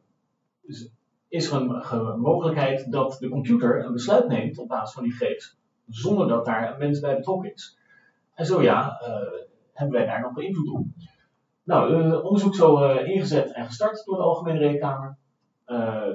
dus 0.61 0.89
is 1.27 1.51
er 1.51 1.61
een 1.61 1.83
ge- 1.83 2.15
mogelijkheid 2.17 2.91
dat 2.91 3.17
de 3.19 3.29
computer 3.29 3.85
een 3.85 3.93
besluit 3.93 4.27
neemt 4.27 4.57
op 4.57 4.67
basis 4.67 4.93
van 4.93 5.03
die 5.03 5.11
gegevens, 5.11 5.57
zonder 5.87 6.27
dat 6.27 6.45
daar 6.45 6.71
een 6.73 6.79
mens 6.79 6.99
bij 6.99 7.15
betrokken 7.15 7.53
is. 7.53 7.77
En 8.33 8.45
zo 8.45 8.61
ja, 8.61 8.99
eh, 8.99 9.39
hebben 9.73 9.97
wij 9.97 10.05
daar 10.05 10.21
nog 10.21 10.39
invloed 10.39 10.69
op. 10.69 10.85
Nou, 11.63 12.13
onderzoek 12.21 12.55
zo 12.55 12.93
ingezet 12.97 13.51
en 13.51 13.65
gestart 13.65 14.05
door 14.05 14.15
de 14.15 14.23
Algemene 14.23 14.59
Rekenkamer. 14.59 15.17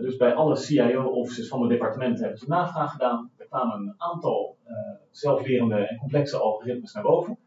Dus 0.00 0.16
bij 0.16 0.34
alle 0.34 0.56
CIO-offices 0.56 1.48
van 1.48 1.60
de 1.62 1.68
departementen 1.68 2.20
hebben 2.22 2.38
ze 2.38 2.48
navraag 2.48 2.90
gedaan. 2.92 3.30
Er 3.36 3.46
kwamen 3.46 3.78
een 3.80 3.94
aantal 3.96 4.56
zelflerende 5.10 5.76
en 5.76 5.96
complexe 5.96 6.36
algoritmes 6.38 6.92
naar 6.92 7.02
boven. 7.02 7.38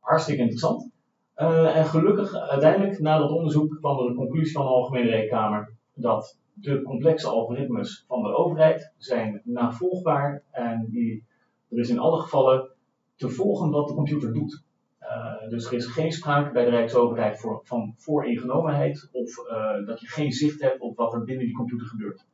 Hartstikke 0.00 0.40
interessant. 0.40 0.90
Eh, 1.38 1.76
en 1.76 1.84
gelukkig, 1.84 2.34
uiteindelijk, 2.34 2.98
na 2.98 3.18
dat 3.18 3.30
onderzoek, 3.30 3.76
kwam 3.78 3.98
er 3.98 4.06
een 4.06 4.14
conclusie 4.14 4.52
van 4.52 4.62
de 4.62 4.68
Algemene 4.68 5.10
Rekenkamer 5.10 5.72
dat 5.94 6.38
de 6.52 6.82
complexe 6.82 7.28
algoritmes 7.28 8.04
van 8.08 8.22
de 8.22 8.36
overheid 8.36 8.92
zijn 8.96 9.40
navolgbaar 9.44 10.42
en 10.50 10.86
die, 10.90 11.24
er 11.70 11.78
is 11.78 11.88
in 11.88 11.98
alle 11.98 12.20
gevallen 12.20 12.68
te 13.16 13.28
volgen 13.28 13.70
wat 13.70 13.88
de 13.88 13.94
computer 13.94 14.32
doet. 14.32 14.64
Eh, 14.98 15.48
dus 15.48 15.66
er 15.66 15.72
is 15.72 15.86
geen 15.86 16.12
sprake 16.12 16.52
bij 16.52 16.64
de 16.64 16.70
Rijksoverheid 16.70 17.40
voor, 17.40 17.60
van 17.64 17.94
vooringenomenheid 17.96 19.08
of 19.12 19.46
eh, 19.48 19.86
dat 19.86 20.00
je 20.00 20.06
geen 20.06 20.32
zicht 20.32 20.60
hebt 20.60 20.80
op 20.80 20.96
wat 20.96 21.12
er 21.12 21.24
binnen 21.24 21.46
die 21.46 21.56
computer 21.56 21.86
gebeurt. 21.86 22.26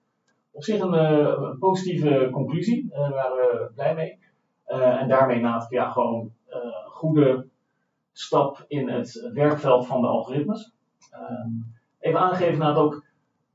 Op 0.51 0.63
zich 0.63 0.81
een, 0.81 1.59
positieve 1.59 2.29
conclusie, 2.33 2.89
daar 2.89 3.11
waren 3.11 3.37
we 3.37 3.71
blij 3.75 3.95
mee. 3.95 4.19
En 4.65 5.09
daarmee 5.09 5.41
na 5.41 5.67
ja, 5.69 5.91
gewoon 5.91 6.33
goede 6.87 7.47
stap 8.15 8.65
in 8.69 8.89
het 8.89 9.31
werkveld 9.33 9.87
van 9.87 10.01
de 10.01 10.07
algoritmes. 10.07 10.73
Ehm, 11.11 11.51
even 11.99 12.21
aangeven 12.21 12.67
het 12.67 12.77
ook, 12.77 13.05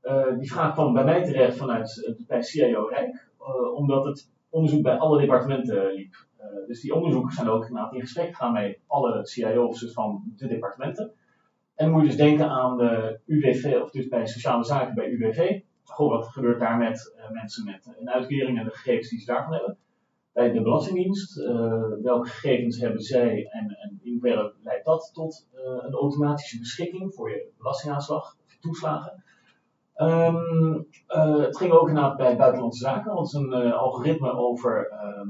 uh, 0.02 0.38
die 0.38 0.52
vraag 0.52 0.72
kwam 0.72 0.92
bij 0.92 1.04
mij 1.04 1.24
terecht 1.24 1.56
vanuit 1.56 2.14
bij 2.26 2.42
CIO 2.42 2.86
Rijk, 2.86 3.28
uh, 3.40 3.74
omdat 3.74 4.04
het 4.04 4.30
onderzoek 4.48 4.82
bij 4.82 4.98
alle 4.98 5.20
departementen 5.20 5.92
liep. 5.92 6.26
Uh, 6.40 6.66
dus 6.66 6.80
die 6.80 6.94
onderzoekers 6.94 7.34
zijn 7.34 7.48
ook 7.48 7.68
in 7.90 8.00
gesprek 8.00 8.28
gegaan 8.28 8.52
met 8.52 8.78
alle 8.86 9.26
CIO's 9.26 9.92
van 9.92 10.22
de 10.36 10.46
departementen. 10.46 11.12
En 11.74 11.90
moet 11.90 12.02
je 12.02 12.06
dus 12.06 12.16
denken 12.16 12.48
aan 12.48 12.76
de 12.76 13.20
UWV, 13.26 13.80
of 13.82 13.90
dus 13.90 14.08
bij 14.08 14.26
sociale 14.26 14.64
zaken 14.64 14.94
bij 14.94 15.10
UWV. 15.10 15.60
Goh, 15.84 16.10
wat 16.10 16.28
gebeurt 16.28 16.60
daar 16.60 16.76
met 16.76 17.14
mensen 17.32 17.64
met 17.64 17.94
een 17.98 18.10
uitkering 18.10 18.58
en 18.58 18.64
de 18.64 18.70
gegevens 18.70 19.08
die 19.08 19.18
ze 19.18 19.26
daarvan 19.26 19.52
hebben? 19.52 19.76
Bij 20.32 20.52
de 20.52 20.62
Belastingdienst. 20.62 21.38
Uh, 21.38 21.82
welke 22.02 22.28
gegevens 22.28 22.80
hebben 22.80 23.00
zij 23.00 23.46
en, 23.50 23.76
en 23.80 23.98
in 24.02 24.12
hoeverre 24.12 24.54
leidt 24.62 24.84
dat 24.84 25.10
tot 25.12 25.48
uh, 25.54 25.60
een 25.60 25.92
automatische 25.92 26.58
beschikking 26.58 27.14
voor 27.14 27.30
je 27.30 27.48
belastingaanslag 27.58 28.36
of 28.44 28.52
je 28.52 28.58
toeslagen? 28.60 29.24
Um, 29.96 30.86
uh, 31.08 31.38
het 31.38 31.56
ging 31.56 31.72
ook 31.72 31.88
inderdaad 31.88 32.16
bij 32.16 32.36
Buitenlandse 32.36 32.84
Zaken, 32.84 33.14
want 33.14 33.26
is 33.26 33.32
een 33.32 33.72
algoritme 33.72 34.32
over, 34.32 34.88
ehm, 34.88 35.28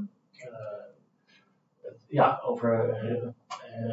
ja, 2.07 2.41
over 2.45 2.97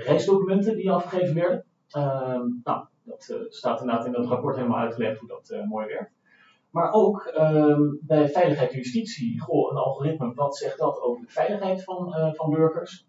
reisdocumenten 0.05 0.77
die 0.77 0.91
afgegeven 0.91 1.35
werden. 1.35 1.65
Ehm, 1.91 2.47
nou, 2.63 2.87
dat 3.03 3.35
staat 3.49 3.81
inderdaad 3.81 4.07
in 4.07 4.13
dat 4.13 4.27
rapport 4.27 4.57
helemaal 4.57 4.79
uitgelegd 4.79 5.19
hoe 5.19 5.29
dat 5.29 5.67
mooi 5.69 5.87
werkt. 5.87 6.18
Maar 6.71 6.93
ook 6.93 7.25
ehm, 7.25 7.81
bij 8.01 8.29
veiligheid 8.29 8.71
en 8.71 8.77
justitie, 8.77 9.41
goh, 9.41 9.71
een 9.71 9.77
algoritme, 9.77 10.35
wat 10.35 10.57
zegt 10.57 10.79
dat 10.79 11.01
over 11.01 11.27
de 11.27 11.33
veiligheid 11.33 11.85
van, 11.85 12.09
uh, 12.09 12.33
van 12.33 12.51
burgers? 12.51 13.07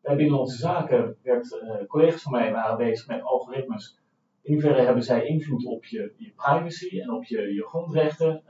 Bij 0.00 0.16
Binnenlandse 0.16 0.56
Zaken 0.56 1.16
werd, 1.22 1.52
uh, 1.52 1.86
collega's 1.86 2.22
van 2.22 2.32
mij 2.32 2.52
waren 2.52 2.76
bezig 2.76 3.06
met 3.06 3.22
algoritmes. 3.22 3.98
In 4.42 4.52
hoeverre 4.52 4.82
hebben 4.82 5.02
zij 5.02 5.26
invloed 5.26 5.66
op 5.66 5.84
je, 5.84 6.14
je 6.16 6.32
privacy 6.36 7.00
en 7.00 7.10
op 7.10 7.24
je, 7.24 7.54
je 7.54 7.62
grondrechten? 7.66 8.42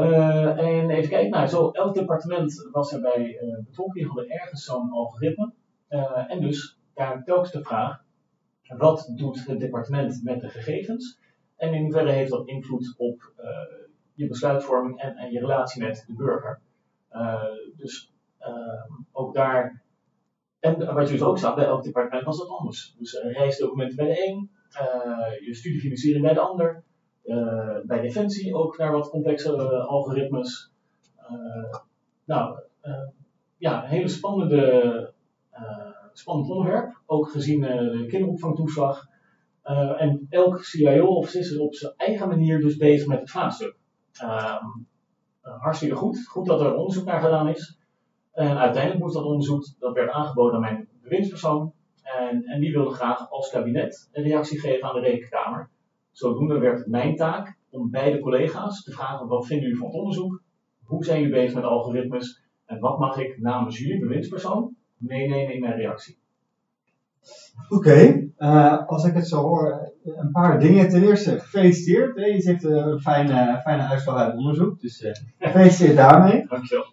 Uh, 0.00 0.58
en 0.58 0.90
even 0.90 1.10
kijken, 1.10 1.30
nou, 1.30 1.46
zo 1.46 1.70
elk 1.70 1.94
departement 1.94 2.68
was 2.72 2.92
erbij 2.92 3.38
betrokken, 3.64 3.94
die 3.94 4.06
hadden 4.06 4.28
ergens 4.28 4.64
zo'n 4.64 4.90
algoritme. 4.90 5.52
en 6.28 6.40
dus 6.40 6.78
daar 6.94 7.24
telkens 7.24 7.52
de 7.52 7.62
vraag, 7.62 8.04
wat 8.68 9.12
doet 9.16 9.46
het 9.46 9.60
departement 9.60 10.20
met 10.22 10.40
de 10.40 10.48
gegevens? 10.48 11.18
En 11.56 11.74
in 11.74 11.82
hoeverre 11.82 12.10
heeft 12.10 12.30
dat 12.30 12.46
invloed 12.46 12.94
op 12.96 13.32
uh, 13.40 13.46
je 14.14 14.26
besluitvorming 14.26 15.00
en, 15.00 15.16
en, 15.16 15.32
je 15.32 15.38
relatie 15.38 15.82
met 15.82 16.04
de 16.06 16.14
burger. 16.14 16.60
Uh, 17.12 17.42
dus 17.76 18.12
uh, 18.40 18.96
ook 19.12 19.34
daar, 19.34 19.82
en 20.60 20.94
wat 20.94 21.06
je 21.06 21.12
dus 21.12 21.22
ook 21.22 21.38
zag, 21.38 21.54
bij 21.54 21.64
elk 21.64 21.82
departement 21.82 22.24
was 22.24 22.38
dat 22.38 22.48
anders. 22.48 22.94
Dus 22.98 23.20
reisdocumenten 23.22 23.96
bij 23.96 24.06
de 24.06 24.26
een, 24.26 24.50
je 25.44 25.54
studiefinanciering 25.54 26.24
bij 26.24 26.34
de 26.34 26.40
ander, 26.40 26.82
bij 27.84 28.00
Defensie 28.00 28.54
ook 28.54 28.78
naar 28.78 28.92
wat 28.92 29.10
complexe 29.10 29.56
algoritmes. 29.86 30.72
nou, 32.24 32.60
ja, 33.56 33.82
een 33.82 33.88
hele 33.88 34.08
spannende, 34.08 35.12
spannend 36.12 36.50
onderwerp, 36.50 37.00
ook 37.06 37.30
gezien 37.30 37.60
de 37.60 38.04
kinderopvangtoeslag. 38.08 39.08
Uh, 39.70 40.02
en 40.02 40.26
elk 40.30 40.64
CIO 40.64 41.06
of 41.06 41.34
is 41.34 41.58
op 41.58 41.74
zijn 41.74 41.92
eigen 41.96 42.28
manier 42.28 42.60
dus 42.60 42.76
bezig 42.76 43.06
met 43.06 43.20
het 43.20 43.30
vraagstuk. 43.30 43.76
Uh, 44.22 44.62
hartstikke 45.42 45.94
goed. 45.94 46.26
Goed 46.26 46.46
dat 46.46 46.60
er 46.60 46.74
onderzoek 46.74 47.04
naar 47.04 47.20
gedaan 47.20 47.48
is. 47.48 47.78
En 48.32 48.58
uiteindelijk 48.58 49.02
moest 49.02 49.14
dat 49.14 49.24
onderzoek, 49.24 49.64
dat 49.78 49.94
werd 49.94 50.10
aangeboden 50.10 50.54
aan 50.54 50.60
mijn 50.60 50.88
bewindspersoon. 51.02 51.72
En, 52.02 52.44
en 52.44 52.60
die 52.60 52.72
wilde 52.72 52.90
graag 52.90 53.30
als 53.30 53.50
kabinet 53.50 54.08
een 54.12 54.22
reactie 54.22 54.60
geven 54.60 54.88
aan 54.88 54.94
de 54.94 55.00
rekenkamer. 55.00 55.70
Zodoende 56.12 56.58
werd 56.58 56.86
mijn 56.86 57.16
taak 57.16 57.56
om 57.70 57.90
beide 57.90 58.20
collega's 58.20 58.84
te 58.84 58.92
vragen: 58.92 59.26
wat 59.26 59.46
vinden 59.46 59.64
jullie 59.64 59.80
van 59.80 59.88
het 59.88 59.96
onderzoek? 59.96 60.42
Hoe 60.84 61.04
zijn 61.04 61.20
jullie 61.20 61.34
bezig 61.34 61.54
met 61.54 61.64
algoritmes? 61.64 62.42
En 62.66 62.80
wat 62.80 62.98
mag 62.98 63.18
ik 63.18 63.40
namens 63.40 63.78
jullie 63.78 64.00
bewindspersoon 64.00 64.76
meenemen 64.96 65.54
in 65.54 65.60
mijn 65.60 65.76
reactie? 65.76 66.18
Oké, 67.68 68.26
uh, 68.38 68.86
als 68.86 69.04
ik 69.04 69.14
het 69.14 69.28
zo 69.28 69.42
hoor, 69.42 69.92
een 70.04 70.30
paar 70.30 70.60
dingen. 70.60 70.88
Ten 70.88 71.02
eerste, 71.02 71.40
gefeliciteerd. 71.40 72.16
Je 72.16 72.40
zegt 72.40 72.64
uh, 72.64 72.70
een 72.70 73.00
fijne, 73.00 73.60
fijne 73.62 73.82
uitslag 73.82 74.16
uit 74.16 74.36
onderzoek, 74.36 74.80
dus 74.80 75.00
uh, 75.00 75.12
gefeliciteerd 75.38 75.96
daarmee. 75.96 76.46
Dankjewel. 76.48 76.84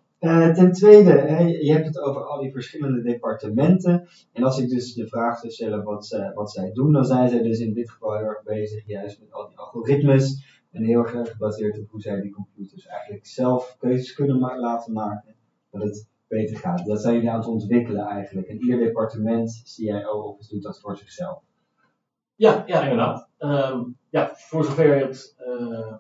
ten 0.54 0.72
tweede, 0.72 1.12
je 1.62 1.72
hebt 1.72 1.86
het 1.86 2.00
over 2.00 2.25
al 2.25 2.42
die 2.42 2.52
verschillende 2.52 3.02
departementen. 3.02 4.08
En 4.34 4.44
als 4.44 4.60
ik 4.60 4.70
dus 4.70 4.94
de 4.94 5.08
vraag 5.08 5.40
zou 5.40 5.54
stellen 5.54 5.84
wat, 5.84 6.06
ze, 6.06 6.32
wat 6.34 6.52
zij 6.52 6.72
doen, 6.72 6.94
dan 6.94 7.06
zijn 7.06 7.30
zij 7.30 7.42
dus 7.42 7.60
in 7.60 7.74
dit 7.74 7.92
geval 7.92 8.18
heel 8.18 8.28
erg 8.28 8.44
bezig 8.44 8.88
juist 8.88 9.20
met 9.20 9.34
al 9.34 9.48
die 9.48 9.58
algoritmes. 9.58 10.52
En 10.72 10.84
heel 10.84 11.00
erg 11.00 11.32
gebaseerd 11.32 11.80
op 11.80 11.90
hoe 11.90 12.02
zij 12.02 12.22
die 12.22 12.32
computers 12.32 12.86
eigenlijk 12.86 13.25
zelf 13.25 13.75
keuzes 13.80 14.13
kunnen 14.13 14.40
ma 14.40 14.60
laten 14.60 14.94
maken. 14.94 15.36
Dat 15.72 15.82
het 15.82 16.08
beter 16.34 16.58
gaat. 16.58 16.86
Dat 16.86 17.02
zijn 17.02 17.13
jullie 17.13 17.30
aan 17.30 17.38
het 17.38 17.48
ontwikkelen 17.48 18.06
eigenlijk. 18.06 18.48
En 18.48 18.62
ieder 18.62 18.78
departement, 18.78 19.62
CIO 19.63 20.22
office, 20.22 20.54
doet 20.54 20.63
dat 20.63 20.80
voor 20.80 20.98
zichzelf. 20.98 21.42
Ja, 22.36 22.63
ja 22.66 22.82
inderdaad. 22.82 23.30
Um, 23.40 23.98
ja, 24.10 24.32
voor 24.34 24.63
zover 24.63 25.00
het. 25.00 25.36
Uh, 25.48 25.94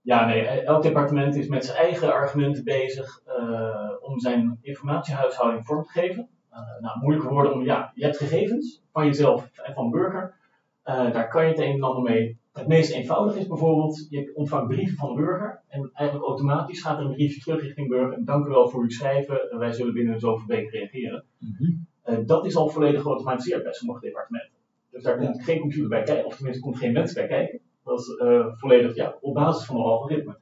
ja, 0.00 0.26
nee, 0.26 0.46
elk 0.46 0.82
departement 0.82 1.36
is 1.36 1.48
met 1.48 1.64
zijn 1.64 1.78
eigen 1.78 2.12
argumenten 2.12 2.64
bezig 2.64 3.22
uh, 3.26 3.90
om 4.00 4.20
zijn 4.20 4.58
informatiehuishouding 4.60 5.64
vorm 5.66 5.82
te 5.82 5.90
geven. 5.90 6.28
Uh, 6.52 6.58
nou, 6.80 7.52
om, 7.52 7.64
ja, 7.64 7.92
je 7.94 8.04
hebt 8.04 8.16
gegevens 8.16 8.82
van 8.92 9.06
jezelf 9.06 9.58
en 9.58 9.74
van 9.74 9.90
burger. 9.90 10.34
daar 10.82 11.28
kan 11.28 11.44
je 11.44 11.50
het 11.50 11.58
een 11.58 11.74
en 11.74 11.82
ander 11.82 12.02
mee 12.02 12.37
het 12.52 12.66
meest 12.66 12.92
eenvoudige 12.92 13.38
is 13.38 13.46
bijvoorbeeld, 13.46 14.06
je 14.10 14.32
ontvangt 14.34 14.68
brieven 14.68 14.96
van 14.96 15.08
de 15.08 15.22
burger 15.22 15.62
en 15.68 15.90
eigenlijk 15.94 16.28
automatisch 16.28 16.82
gaat 16.82 16.98
er 16.98 17.04
een 17.04 17.12
briefje 17.12 17.40
terug 17.40 17.60
richting 17.60 17.88
burger. 17.88 18.24
Dank 18.24 18.46
u 18.46 18.48
wel 18.48 18.68
voor 18.68 18.82
uw 18.82 18.90
schrijven, 18.90 19.58
wij 19.58 19.72
zullen 19.72 19.94
binnen 19.94 20.20
zoveel 20.20 20.46
weken 20.46 20.70
reageren. 20.70 21.24
Mm 21.38 21.86
dat 22.26 22.46
is 22.46 22.56
al 22.56 22.68
volledig 22.68 23.02
geautomatiseerd 23.02 23.62
bij 23.62 23.72
sommige 23.72 24.00
departementen. 24.00 24.52
Dus 24.90 25.02
daar 25.02 25.18
komt 25.18 25.44
geen 25.44 25.60
computer 25.60 25.88
bij 25.88 26.02
kijken, 26.02 26.26
of 26.26 26.36
tenminste 26.36 26.62
komt 26.62 26.78
geen 26.78 26.92
mens 26.92 27.12
bij 27.12 27.26
kijken. 27.26 27.60
Dat 27.84 27.98
is 27.98 28.08
uh, 28.08 28.46
volledig 28.52 28.94
ja, 28.94 29.16
op 29.20 29.34
basis 29.34 29.66
van 29.66 29.76
een 29.76 29.82
algoritme. 29.82 30.38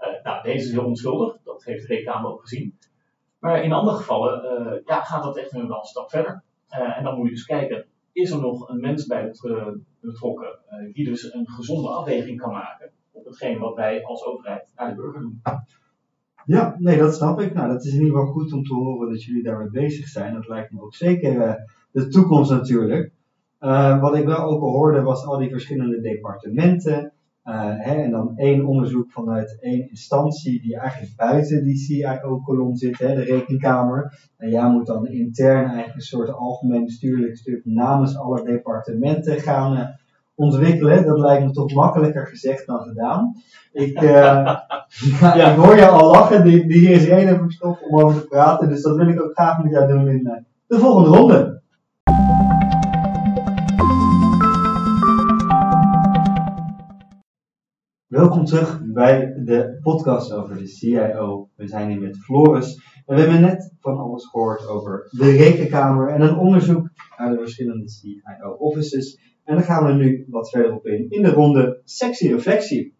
Uh, 0.00 0.22
nou, 0.22 0.42
deze 0.42 0.66
is 0.66 0.72
heel 0.72 0.84
onschuldig, 0.84 1.36
dat 1.44 1.64
heeft 1.64 1.86
de 1.86 1.94
rekenkamer 1.94 2.30
ook 2.30 2.40
gezien. 2.40 2.78
Maar 3.38 3.64
in 3.64 3.72
andere 3.72 3.96
gevallen 3.96 4.82
ja, 4.84 5.00
gaat 5.00 5.22
dat 5.22 5.36
echt 5.36 5.52
wel 5.52 5.62
een 5.62 5.84
stap 5.84 6.10
verder. 6.10 6.42
en 6.68 7.04
dan 7.04 7.16
moet 7.16 7.24
je 7.24 7.34
dus 7.34 7.44
kijken, 7.44 7.86
is 8.12 8.30
er 8.30 8.40
nog 8.40 8.68
een 8.68 8.80
mens 8.80 9.06
bij 9.06 9.32
betrokken 10.00 10.58
uh, 10.70 10.94
die 10.94 11.04
dus 11.04 11.32
een 11.32 11.48
gezonde 11.48 11.88
afweging 11.88 12.40
kan 12.40 12.52
maken 12.52 12.90
op 13.12 13.24
hetgeen 13.24 13.58
wat 13.58 13.74
wij 13.74 14.04
als 14.04 14.24
overheid 14.24 14.70
naar 14.76 14.88
de 14.88 14.94
burger 14.94 15.20
doen. 15.20 15.42
Ja, 16.44 16.76
nee, 16.78 16.98
dat 16.98 17.14
snap 17.14 17.40
ik. 17.40 17.54
Nou, 17.54 17.68
dat 17.68 17.84
is 17.84 17.92
in 17.92 18.00
ieder 18.00 18.18
geval 18.18 18.32
goed 18.32 18.52
om 18.52 18.64
te 18.64 18.74
horen 18.74 19.08
dat 19.10 19.22
jullie 19.22 19.42
daarmee 19.42 19.70
bezig 19.70 20.08
zijn. 20.08 20.34
Dat 20.34 20.48
lijkt 20.48 20.72
me 20.72 20.80
ook 20.80 20.94
zeker 20.94 21.34
uh, 21.34 21.54
de 21.90 22.08
toekomst 22.08 22.50
natuurlijk. 22.50 23.12
Wat 24.00 24.16
ik 24.16 24.24
wel 24.24 24.38
ook 24.38 24.60
hoorde 24.60 25.02
was 25.02 25.24
al 25.24 25.38
die 25.38 25.50
verschillende 25.50 26.00
departementen. 26.00 27.12
Uh, 27.48 27.54
hè, 27.76 27.94
en 28.02 28.10
dan 28.10 28.36
één 28.36 28.66
onderzoek 28.66 29.10
vanuit 29.10 29.58
één 29.60 29.88
instantie 29.90 30.62
die 30.62 30.78
eigenlijk 30.78 31.16
buiten 31.16 31.64
die 31.64 31.76
CIO-kolom 31.76 32.76
zit, 32.76 32.98
hè, 32.98 33.14
de 33.14 33.22
rekenkamer. 33.22 34.28
En 34.36 34.50
jij 34.50 34.70
moet 34.70 34.86
dan 34.86 35.06
intern 35.06 35.64
eigenlijk 35.64 35.94
een 35.94 36.00
soort 36.00 36.30
algemeen 36.30 36.84
bestuurlijk 36.84 37.36
stuk 37.36 37.64
namens 37.64 38.18
alle 38.18 38.44
departementen 38.44 39.40
gaan 39.40 39.76
uh, 39.76 39.88
ontwikkelen. 40.34 41.04
Dat 41.04 41.18
lijkt 41.18 41.44
me 41.44 41.50
toch 41.50 41.72
makkelijker 41.72 42.26
gezegd 42.26 42.66
dan 42.66 42.80
gedaan. 42.80 43.34
Ik, 43.72 44.02
uh, 44.02 44.56
ja. 45.20 45.50
ik 45.50 45.56
hoor 45.56 45.76
je 45.76 45.86
al 45.86 46.10
lachen, 46.10 46.44
die, 46.44 46.66
die 46.66 46.78
hier 46.78 46.96
is 46.96 47.04
reden 47.04 47.38
verstopt 47.38 47.88
om 47.88 48.00
over 48.00 48.20
te 48.20 48.26
praten. 48.26 48.68
Dus 48.68 48.82
dat 48.82 48.96
wil 48.96 49.08
ik 49.08 49.22
ook 49.22 49.34
graag 49.34 49.62
met 49.62 49.72
jou 49.72 49.88
doen 49.88 50.08
in 50.08 50.44
de 50.66 50.78
volgende 50.78 51.18
ronde. 51.18 51.57
Welkom 58.08 58.44
terug 58.44 58.80
bij 58.84 59.34
de 59.44 59.78
podcast 59.82 60.32
over 60.32 60.56
de 60.56 60.66
CIO. 60.66 61.48
We 61.54 61.66
zijn 61.66 61.90
hier 61.90 62.00
met 62.00 62.18
Floris 62.18 62.74
en 63.06 63.14
we 63.14 63.20
hebben 63.20 63.40
net 63.40 63.74
van 63.80 63.98
alles 63.98 64.26
gehoord 64.26 64.66
over 64.66 65.08
de 65.10 65.30
rekenkamer 65.30 66.08
en 66.08 66.20
een 66.20 66.36
onderzoek 66.36 66.90
naar 67.18 67.30
de 67.30 67.38
verschillende 67.38 67.88
CIO-offices. 67.88 69.36
En 69.44 69.54
daar 69.54 69.64
gaan 69.64 69.86
we 69.86 69.92
nu 69.92 70.26
wat 70.28 70.50
verder 70.50 70.74
op 70.74 70.86
in, 70.86 71.10
in 71.10 71.22
de 71.22 71.30
ronde 71.30 71.80
sectie 71.84 72.32
reflectie. 72.34 72.94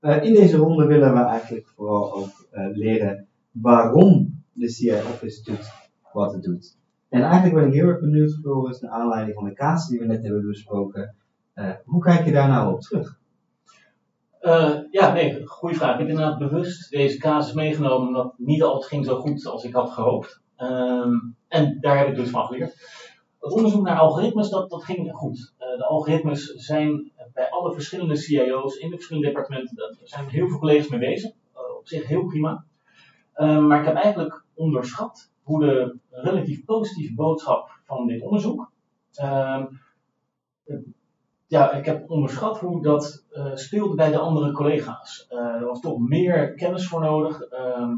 Uh, 0.00 0.24
in 0.24 0.34
deze 0.34 0.56
ronde 0.56 0.86
willen 0.86 1.12
we 1.12 1.20
eigenlijk 1.20 1.68
vooral 1.68 2.12
ook 2.12 2.48
uh, 2.52 2.76
leren 2.76 3.26
waarom 3.50 4.42
de 4.52 4.68
CIO-office 4.70 5.42
doet 5.42 5.70
wat 6.12 6.32
het 6.32 6.42
doet. 6.42 6.76
En 7.08 7.22
eigenlijk 7.22 7.54
ben 7.54 7.66
ik 7.66 7.72
heel 7.72 7.88
erg 7.88 8.00
benieuwd, 8.00 8.38
Floris, 8.42 8.80
naar 8.80 8.90
aanleiding 8.90 9.34
van 9.34 9.44
de 9.44 9.54
casus 9.54 9.88
die 9.88 9.98
we 9.98 10.06
net 10.06 10.22
hebben 10.22 10.46
besproken. 10.46 11.14
Uh, 11.54 11.70
hoe 11.84 12.02
kijk 12.02 12.24
je 12.24 12.32
daar 12.32 12.48
nou 12.48 12.72
op 12.72 12.80
terug? 12.80 13.18
Uh, 14.42 14.78
ja, 14.90 15.12
nee, 15.12 15.46
goede 15.46 15.74
vraag. 15.74 15.92
Ik 15.92 15.98
heb 15.98 16.08
inderdaad 16.08 16.38
bewust 16.38 16.90
deze 16.90 17.18
casus 17.18 17.52
meegenomen 17.52 18.08
omdat 18.08 18.34
niet 18.36 18.62
altijd 18.62 18.84
ging 18.84 19.04
zo 19.04 19.20
goed 19.20 19.46
als 19.46 19.64
ik 19.64 19.72
had 19.72 19.90
gehoopt. 19.90 20.40
Um, 20.58 21.36
en 21.48 21.78
daar 21.80 21.98
heb 21.98 22.08
ik 22.08 22.14
dus 22.14 22.30
van 22.30 22.46
geleerd. 22.46 22.74
Het 23.40 23.52
onderzoek 23.52 23.82
naar 23.82 23.98
algoritmes, 23.98 24.48
dat, 24.50 24.70
dat 24.70 24.84
ging 24.84 25.12
goed. 25.12 25.54
de 25.58 25.86
algoritmes 25.86 26.44
zijn 26.44 27.12
bij 27.32 27.50
alle 27.50 27.72
verschillende 27.72 28.16
CIO's 28.16 28.76
in 28.76 28.90
de 28.90 28.96
verschillende 28.96 29.28
departementen, 29.28 29.76
daar 29.76 29.94
zijn 30.02 30.28
heel 30.28 30.48
veel 30.48 30.58
collega's 30.58 30.88
mee 30.88 31.00
bezig. 31.00 31.30
op 31.78 31.88
zich 31.88 32.06
heel 32.06 32.24
prima. 32.24 32.64
maar 33.36 33.80
ik 33.80 33.86
heb 33.86 33.94
eigenlijk 33.94 34.44
onderschat 34.54 35.30
hoe 35.42 35.60
de 35.60 35.98
relatief 36.10 36.64
positieve 36.64 37.14
boodschap 37.14 37.70
van 37.84 38.06
dit 38.06 38.22
onderzoek. 38.22 38.70
Ehm, 41.48 41.60
ja, 41.60 41.72
ik 41.72 41.84
heb 41.84 42.10
onderschat 42.10 42.60
hoe 42.60 42.82
dat 42.82 43.26
uh, 43.30 43.54
speelde 43.54 43.94
bij 43.94 44.10
de 44.10 44.18
andere 44.18 44.52
collega's. 44.52 45.26
Uh, 45.30 45.38
er 45.38 45.66
was 45.66 45.80
toch 45.80 45.98
meer 45.98 46.54
kennis 46.54 46.88
voor 46.88 47.00
nodig. 47.00 47.40
Ehm, 47.40 47.92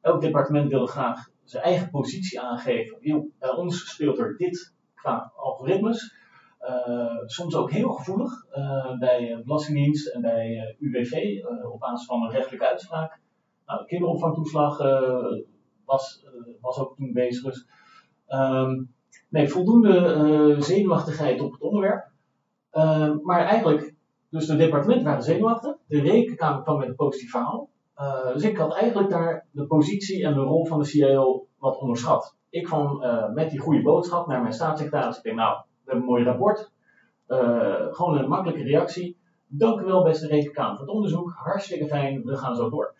elk 0.00 0.20
departement 0.20 0.70
wilde 0.70 0.86
graag 0.86 1.30
zijn 1.44 1.62
eigen 1.62 1.90
positie 1.90 2.40
aangeven. 2.40 2.98
bij 3.38 3.50
ons 3.50 3.90
speelt 3.90 4.18
er 4.18 4.36
dit 4.36 4.74
qua 4.94 5.32
algoritmes. 5.36 6.20
Uh, 6.60 7.16
soms 7.26 7.54
ook 7.54 7.70
heel 7.70 7.90
gevoelig 7.90 8.46
bij 8.98 9.42
Belastingdienst 9.44 10.06
en 10.06 10.20
bij 10.20 10.76
UWV 10.78 11.42
op 11.72 11.80
basis 11.80 12.06
van 12.06 12.22
een 12.22 12.30
rechtelijke 12.30 12.66
uitspraak. 12.68 13.20
Nou, 13.66 13.80
de 13.80 13.86
kinderopvangtoeslag 13.86 14.78
was, 15.84 16.24
was 16.60 16.78
ook 16.78 16.96
toen 16.96 17.12
bezig. 17.12 17.44
Dus, 17.44 17.66
um, 18.28 18.94
nee, 19.28 19.48
voldoende 19.48 20.56
zenuwachtigheid 20.58 21.40
op 21.40 21.52
het 21.52 21.60
onderwerp. 21.60 22.11
Ehm, 22.72 23.18
maar 23.22 23.44
eigenlijk, 23.44 23.94
dus 24.30 24.46
de 24.46 24.56
departementen 24.56 25.06
waren 25.06 25.22
zenuwachtig, 25.22 25.76
de 25.86 26.00
rekenkamer 26.00 26.62
kwam 26.62 26.78
met 26.78 26.88
een 26.88 26.94
positief 26.94 27.30
verhaal. 27.30 27.68
Uh, 27.96 28.32
dus 28.32 28.42
ik 28.42 28.56
had 28.56 28.74
eigenlijk 28.74 29.10
daar 29.10 29.46
de 29.50 29.66
positie 29.66 30.24
en 30.24 30.34
de 30.34 30.40
rol 30.40 30.66
van 30.66 30.78
de 30.78 30.84
CIO 30.84 31.46
wat 31.58 31.78
onderschat. 31.78 32.36
Ik 32.50 32.64
kwam 32.64 33.02
uh, 33.02 33.28
met 33.28 33.50
die 33.50 33.58
goede 33.58 33.82
boodschap 33.82 34.26
naar 34.26 34.40
mijn 34.40 34.52
staatssecretaris. 34.52 35.16
Ik 35.16 35.22
denk, 35.22 35.36
nou, 35.36 35.56
we 35.56 35.90
hebben 35.90 36.02
een 36.02 36.10
mooi 36.10 36.24
rapport. 36.24 36.70
Uh, 37.28 37.86
gewoon 37.90 38.18
een 38.18 38.28
makkelijke 38.28 38.62
reactie. 38.62 39.16
Dank 39.46 39.80
u 39.80 39.84
wel, 39.84 40.02
beste 40.02 40.26
rekenkamer, 40.26 40.76
voor 40.76 40.86
het 40.86 40.94
onderzoek. 40.94 41.32
Hartstikke 41.36 41.86
fijn, 41.86 42.22
we 42.22 42.36
gaan 42.36 42.56
zo 42.56 42.70
door. 42.70 42.94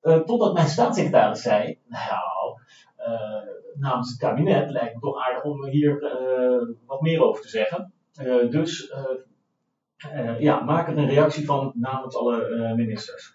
totdat 0.00 0.54
mijn 0.54 0.68
staatssecretaris 0.68 1.42
zei, 1.42 1.78
nou, 1.86 2.58
namens 3.74 4.10
het 4.10 4.18
kabinet 4.18 4.70
lijkt 4.70 4.94
me 4.94 5.00
toch 5.00 5.26
aardig 5.26 5.44
om 5.44 5.64
hier 5.64 5.98
wat 6.86 7.00
meer 7.00 7.22
over 7.22 7.42
te 7.42 7.48
zeggen. 7.48 7.93
Eh, 8.14 8.50
dus 8.50 8.88
eh, 8.88 9.02
eh, 9.96 10.40
ja, 10.40 10.60
maak 10.64 10.88
er 10.88 10.98
een 10.98 11.08
reactie 11.08 11.44
van 11.44 11.72
namens 11.74 12.16
alle 12.16 12.72
ministers. 12.76 13.34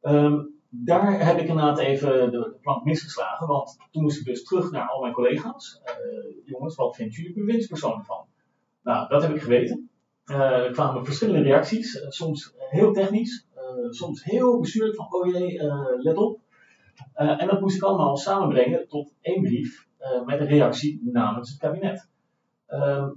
Ehm, 0.00 0.44
daar 0.68 1.26
heb 1.26 1.38
ik 1.38 1.48
inderdaad 1.48 1.78
even 1.78 2.30
de, 2.30 2.56
plank 2.60 2.84
misgeslagen, 2.84 3.46
want 3.46 3.78
toen 3.90 4.02
moest 4.02 4.18
ik 4.18 4.24
dus 4.24 4.44
terug 4.44 4.70
naar 4.70 4.88
al 4.88 5.00
mijn 5.00 5.12
collega's. 5.12 5.80
jongens, 6.44 6.74
wat 6.74 6.96
vindt 6.96 7.14
jullie 7.14 7.34
bewindspersoon 7.34 8.04
van? 8.04 8.26
Nou, 8.82 9.08
dat 9.08 9.22
heb 9.22 9.34
ik 9.34 9.42
geweten. 9.42 9.90
er 10.24 10.70
kwamen 10.72 11.04
verschillende 11.04 11.42
reacties, 11.42 12.04
soms 12.08 12.54
heel 12.56 12.92
technisch, 12.92 13.48
soms 13.90 14.24
heel 14.24 14.60
bestuurlijk 14.60 14.96
van, 14.96 15.06
oh 15.12 15.26
jee, 15.26 15.62
let 15.98 16.16
op. 16.16 16.40
en 17.14 17.46
dat 17.46 17.60
moest 17.60 17.76
ik 17.76 17.82
allemaal 17.82 18.16
samenbrengen 18.16 18.88
tot 18.88 19.14
één 19.20 19.42
brief 19.42 19.86
met 20.26 20.40
een 20.40 20.46
reactie 20.46 21.00
namens 21.04 21.50
het 21.50 21.58
kabinet. 21.58 22.08
Ehm, 22.66 23.08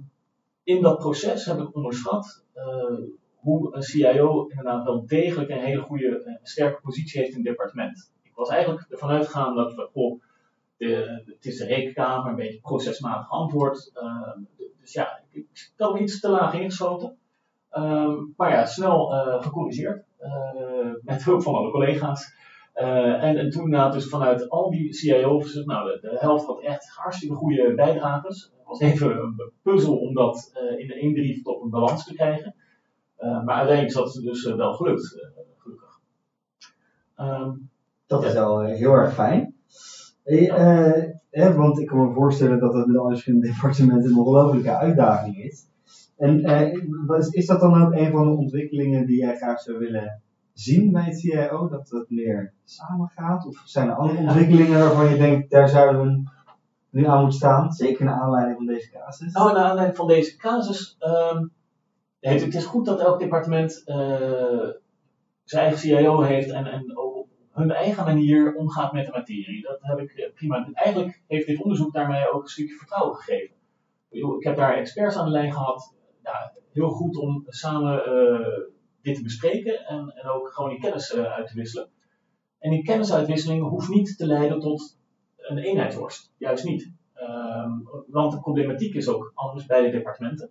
in 0.70 0.82
dat 0.82 0.98
proces 0.98 1.44
heb 1.44 1.58
ik 1.58 1.74
onderschat 1.74 2.44
uh, 2.56 3.08
hoe 3.34 3.74
een 3.74 3.82
CIO 3.82 4.46
inderdaad 4.46 4.84
wel 4.84 5.06
degelijk 5.06 5.50
een 5.50 5.58
hele 5.58 5.82
goede, 5.82 6.24
uh, 6.26 6.34
sterke 6.42 6.80
positie 6.80 7.20
heeft 7.20 7.30
in 7.30 7.36
het 7.36 7.46
departement. 7.46 8.12
Ik 8.22 8.32
was 8.34 8.48
eigenlijk 8.48 8.86
ervan 8.90 9.10
uitgegaan 9.10 9.54
dat 9.54 9.74
we, 9.74 9.90
oh, 9.92 10.20
de, 10.76 11.22
het 11.26 11.44
is 11.44 11.58
de 11.58 11.64
rekenkamer, 11.64 12.30
een 12.30 12.36
beetje 12.36 12.60
procesmatig 12.60 13.30
antwoord. 13.30 13.90
Uh, 13.94 14.32
dus 14.80 14.92
ja, 14.92 15.22
ik, 15.30 15.46
ik 15.52 15.72
had 15.76 15.92
me 15.92 16.00
iets 16.00 16.20
te 16.20 16.28
laag 16.28 16.54
ingeschoten. 16.54 17.18
Um, 17.72 18.34
maar 18.36 18.50
ja, 18.50 18.64
snel 18.64 19.06
gecorrigeerd. 19.40 20.04
met 21.02 21.24
hulp 21.24 21.42
van 21.42 21.54
alle 21.54 21.70
collega's. 21.70 22.34
Uh, 22.74 23.22
en, 23.22 23.36
en, 23.36 23.50
toen 23.50 23.70
nou, 23.70 23.92
dus 23.92 24.08
vanuit 24.08 24.48
al 24.48 24.70
die 24.70 24.94
CIO's, 24.94 25.54
nou 25.64 25.90
de, 25.90 25.98
de, 26.00 26.16
helft 26.18 26.46
had 26.46 26.62
echt 26.62 26.88
hartstikke 26.88 27.34
goede 27.34 27.74
bijdragers. 27.74 28.42
Het 28.42 28.66
was 28.66 28.80
even 28.80 29.10
een 29.10 29.52
puzzel 29.62 29.96
om 29.96 30.14
dat 30.14 30.52
uh, 30.54 30.78
in 30.78 30.90
één 30.90 31.12
brief 31.12 31.42
tot 31.42 31.62
een 31.62 31.70
balans 31.70 32.04
te 32.04 32.14
krijgen. 32.14 32.54
Uh, 33.18 33.44
maar 33.44 33.56
uiteindelijk 33.56 33.86
is 33.86 33.94
dat 33.94 34.22
dus 34.24 34.44
wel 34.54 34.72
gelukt, 34.72 35.16
gelukkig. 35.58 36.00
Um, 37.16 37.70
dat 38.06 38.24
is 38.24 38.32
wel 38.32 38.60
heel 38.60 38.92
erg 38.92 39.14
fijn. 39.14 39.54
Hey, 40.24 41.54
want 41.56 41.78
ik 41.78 41.86
kan 41.86 42.06
me 42.06 42.14
voorstellen 42.14 42.60
dat 42.60 42.74
het 42.74 42.86
met 42.86 42.96
alle 42.96 43.10
verschillende 43.10 43.46
departementen 43.46 44.10
een 44.10 44.18
ongelofelijke 44.18 44.76
uitdaging 44.76 45.36
is. 45.36 45.66
En 46.16 46.44
is 47.30 47.46
dat 47.46 47.60
dan 47.60 47.82
ook 47.82 47.92
een 47.92 48.10
van 48.10 48.24
de 48.24 48.36
ontwikkelingen 48.36 49.06
die 49.06 49.18
jij 49.18 49.36
graag 49.36 49.60
zou 49.60 49.78
willen 49.78 50.22
zien 50.52 50.92
bij 50.92 51.04
het 51.04 51.18
CIO 51.18 51.68
dat 51.68 51.90
het 51.90 52.10
meer 52.10 52.52
samengaat? 52.64 53.46
Of 53.46 53.62
zijn 53.64 53.88
er 53.88 53.94
andere 53.94 54.18
ontwikkelingen 54.18 54.78
waarvan 54.78 55.08
je 55.08 55.16
denkt, 55.16 55.50
daar 55.50 55.68
zouden 55.68 56.02
we 56.02 56.30
nu 56.90 57.06
aan 57.06 57.20
moeten 57.20 57.38
staan? 57.38 57.72
Zeker 57.72 58.04
naar 58.04 58.20
aanleiding 58.20 58.56
van 58.56 58.66
deze 58.66 58.90
casus. 58.90 59.32
Nou, 59.32 59.52
naar 59.52 59.64
aanleiding 59.64 59.96
van 59.96 60.06
deze 60.06 60.36
casus. 60.36 60.96
Um, 61.00 61.52
het, 62.20 62.54
is 62.54 62.64
goed 62.64 62.86
dat 62.86 63.00
elk 63.00 63.18
departement 63.18 63.82
uh, 63.86 64.68
zijn 65.44 65.62
eigen 65.62 65.78
CIO 65.78 66.20
heeft 66.20 66.50
en, 66.50 66.66
en 66.66 66.98
op 66.98 67.28
hun 67.52 67.70
eigen 67.70 68.04
manier 68.04 68.54
omgaat 68.54 68.92
met 68.92 69.06
de 69.06 69.12
materie. 69.12 69.62
Dat 69.62 69.78
heb 69.80 69.98
ik 69.98 70.10
eh, 70.10 70.32
prima. 70.34 70.68
Eigenlijk 70.72 71.22
heeft 71.26 71.46
dit 71.46 71.62
onderzoek 71.62 71.92
daarmee 71.92 72.32
ook 72.32 72.42
een 72.42 72.48
stukje 72.48 72.74
vertrouwen 72.74 73.16
gegeven. 73.16 73.54
Ik 74.10 74.44
heb 74.44 74.56
daar 74.56 74.76
experts 74.76 75.16
aan 75.16 75.24
de 75.24 75.30
lijn 75.30 75.52
gehad. 75.52 75.94
Ja, 76.22 76.52
heel 76.72 76.90
goed 76.90 77.16
om 77.16 77.44
samen 77.46 77.94
uh, 77.94 78.46
dit 79.02 79.16
te 79.16 79.22
bespreken 79.22 79.86
en, 79.86 80.12
en 80.16 80.28
ook 80.28 80.48
gewoon 80.52 80.70
die 80.70 80.80
kennis 80.80 81.14
uh, 81.14 81.32
uit 81.32 81.48
te 81.48 81.54
wisselen. 81.54 81.88
En 82.58 82.70
die 82.70 82.82
kennisuitwisseling 82.82 83.68
hoeft 83.68 83.88
niet 83.88 84.16
te 84.16 84.26
leiden 84.26 84.60
tot 84.60 84.98
een 85.36 85.58
eenheidsworst. 85.58 86.32
Juist 86.36 86.64
niet. 86.64 86.90
Um, 87.22 87.88
want 88.06 88.32
de 88.32 88.40
problematiek 88.40 88.94
is 88.94 89.08
ook 89.08 89.32
anders 89.34 89.66
bij 89.66 89.82
de 89.82 89.90
departementen. 89.90 90.50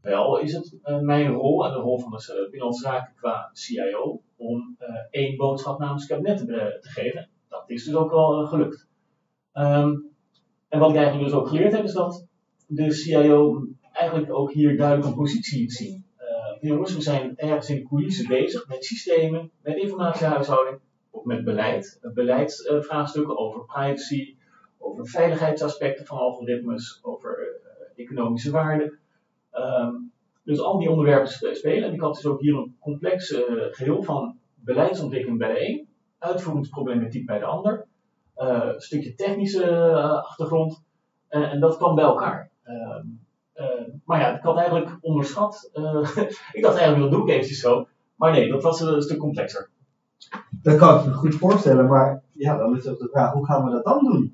Wel 0.00 0.38
is 0.38 0.52
het 0.52 0.76
uh, 0.84 1.00
mijn 1.00 1.32
rol 1.32 1.64
en 1.66 1.72
de 1.72 1.78
rol 1.78 1.98
van 1.98 2.10
de 2.10 2.32
uh, 2.32 2.42
Binnenlandse 2.42 2.82
Zaken 2.82 3.14
qua 3.16 3.50
CIO 3.52 4.20
om 4.36 4.76
uh, 4.80 4.88
één 5.10 5.36
boodschap 5.36 5.78
namens 5.78 6.06
kabinet 6.06 6.38
te, 6.38 6.78
te, 6.80 6.88
geven. 6.88 7.28
Dat 7.48 7.64
is 7.66 7.84
dus 7.84 7.94
ook 7.94 8.10
wel 8.10 8.46
gelukt. 8.46 8.86
Um, 9.54 10.12
en 10.68 10.78
wat 10.78 10.90
ik 10.90 10.96
eigenlijk 10.96 11.30
dus 11.30 11.38
ook 11.38 11.48
geleerd 11.48 11.72
heb, 11.72 11.84
is 11.84 11.92
dat 11.92 12.26
de 12.66 12.92
CIO 12.92 13.66
eigenlijk 13.92 14.32
ook 14.32 14.52
hier 14.52 14.76
duidelijk 14.76 15.08
een 15.08 15.14
positie 15.14 15.60
moet 15.60 16.03
jongens, 16.68 16.94
we 16.94 17.00
zijn 17.00 17.36
ergens 17.36 17.70
in 17.70 17.76
de 17.76 17.82
bezig 18.26 18.68
met 18.68 18.84
systemen, 18.84 19.50
met 19.62 19.76
informatiehuishouding, 19.76 20.78
of 21.10 21.24
met 21.24 21.44
beleid. 21.44 21.98
Beleidsvraagstukken 22.14 23.38
over 23.38 23.64
privacy, 23.64 24.36
over 24.78 25.06
veiligheidsaspecten 25.08 26.06
van 26.06 26.18
algoritmes, 26.18 26.98
over 27.02 27.38
uh, 27.38 28.04
economische 28.04 28.50
waarden. 28.50 28.98
Um, 29.52 30.12
dus 30.42 30.60
al 30.60 30.78
die 30.78 30.90
onderwerpen 30.90 31.56
spelen. 31.56 31.88
En 31.88 31.94
ik 31.94 32.00
had 32.00 32.14
dus 32.14 32.26
ook 32.26 32.40
hier 32.40 32.54
een 32.54 32.76
complex 32.80 33.30
uh, 33.30 33.40
geheel 33.70 34.02
van 34.02 34.38
beleidsontwikkeling 34.54 35.38
bij 35.38 35.52
de 35.52 35.68
een, 35.68 35.88
uitvoeringsproblematiek 36.18 37.26
bij 37.26 37.38
de 37.38 37.44
ander, 37.44 37.86
een 38.34 38.80
stukje 38.80 39.14
technische 39.14 39.92
achtergrond. 40.26 40.84
en 41.28 41.60
dat 41.60 41.76
kwam 41.76 41.94
bij 41.94 42.04
elkaar. 42.04 42.50
Uh, 42.64 43.04
maar 44.04 44.20
ja, 44.20 44.36
ik 44.36 44.42
had 44.42 44.56
eigenlijk 44.56 44.98
onderschat. 45.00 45.70
Uh, 45.74 46.16
ik 46.52 46.62
dacht 46.62 46.76
eigenlijk, 46.76 47.00
dat 47.00 47.10
doe 47.10 47.22
ik 47.22 47.28
eventjes 47.28 47.60
zo. 47.60 47.86
Maar 48.16 48.32
nee, 48.32 48.48
dat 48.48 48.62
was 48.62 48.80
een 48.80 49.02
stuk 49.02 49.18
complexer. 49.18 49.68
Dat 50.50 50.76
kan 50.76 50.98
ik 50.98 51.06
me 51.06 51.12
goed 51.12 51.34
voorstellen, 51.34 51.86
maar 51.86 52.22
ja, 52.32 52.56
dan 52.56 52.76
is 52.76 52.86
ook 52.86 52.98
de 52.98 53.08
vraag, 53.08 53.32
hoe 53.32 53.46
gaan 53.46 53.64
we 53.64 53.70
dat 53.70 53.84
dan 53.84 54.04
doen? 54.04 54.32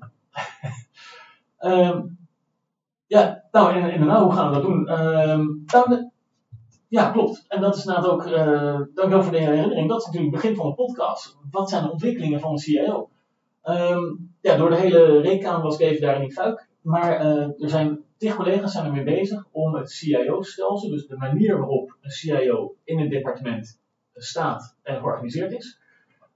um, 1.59 2.17
ja, 3.15 3.43
nou 3.51 3.91
inderdaad, 3.91 4.23
hoe 4.23 4.31
gaan 4.31 4.47
we 4.47 4.53
dat 4.53 4.63
doen? 4.63 4.99
Um, 4.99 5.63
nou, 5.65 6.11
ja, 6.87 7.11
klopt. 7.11 7.45
En 7.47 7.61
dat 7.61 7.75
is 7.75 7.85
inderdaad 7.85 8.11
ook, 8.11 8.25
uh, 8.25 8.79
dankjewel 8.93 9.23
voor 9.23 9.31
de 9.31 9.39
herinnering, 9.39 9.89
dat 9.89 9.99
is 9.99 10.05
natuurlijk 10.05 10.33
het 10.33 10.41
begin 10.41 10.57
van 10.57 10.69
de 10.69 10.75
podcast. 10.75 11.37
Wat 11.51 11.69
zijn 11.69 11.83
de 11.83 11.91
ontwikkelingen 11.91 12.39
van 12.39 12.55
de 12.55 12.61
CIO? 12.61 13.09
Um, 13.63 14.33
ja, 14.41 14.57
door 14.57 14.69
de 14.69 14.75
hele 14.75 15.21
rekenkamer 15.21 15.61
was 15.61 15.77
ik 15.79 15.87
even 15.87 16.01
daar 16.01 16.15
in 16.15 16.21
die 16.21 16.31
fuik. 16.31 16.69
Maar 16.81 17.19
er 17.59 17.69
zijn 17.69 18.03
Tig 18.17 18.35
collega's 18.35 18.71
zijn 18.71 18.85
ermee 18.85 19.03
bezig 19.03 19.47
om 19.51 19.75
het 19.75 19.91
CIO-stelsel, 19.91 20.89
dus 20.89 21.07
de 21.07 21.17
manier 21.17 21.57
waarop 21.57 21.97
een 22.01 22.09
CIO 22.09 22.75
in 22.83 22.99
een 22.99 23.09
departement 23.09 23.79
staat 24.13 24.77
en 24.83 24.99
georganiseerd 24.99 25.51
is, 25.51 25.79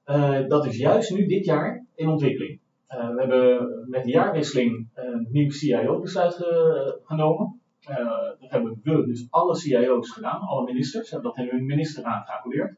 uh, 0.05 0.47
dat 0.47 0.65
is 0.65 0.77
juist 0.77 1.11
nu 1.11 1.25
dit 1.25 1.45
jaar 1.45 1.85
in 1.95 2.09
ontwikkeling. 2.09 2.59
Uh, 2.89 3.09
we 3.09 3.19
hebben 3.19 3.85
met 3.89 4.03
de 4.03 4.09
jaarwisseling 4.09 4.87
een 4.93 5.27
nieuw 5.31 5.49
CIO-besluit 5.49 6.33
ge 6.33 6.99
genomen. 7.03 7.61
Uh, 7.89 7.97
dat 8.39 8.49
hebben 8.49 8.79
we 8.83 9.05
dus 9.05 9.27
alle 9.29 9.55
CIO's 9.55 10.11
gedaan, 10.11 10.41
alle 10.41 10.65
ministers 10.65 11.11
hebben 11.11 11.33
dat 11.35 11.45
in 11.45 11.51
hun 11.51 11.65
ministerraad 11.65 12.25
geaccordeerd. 12.25 12.75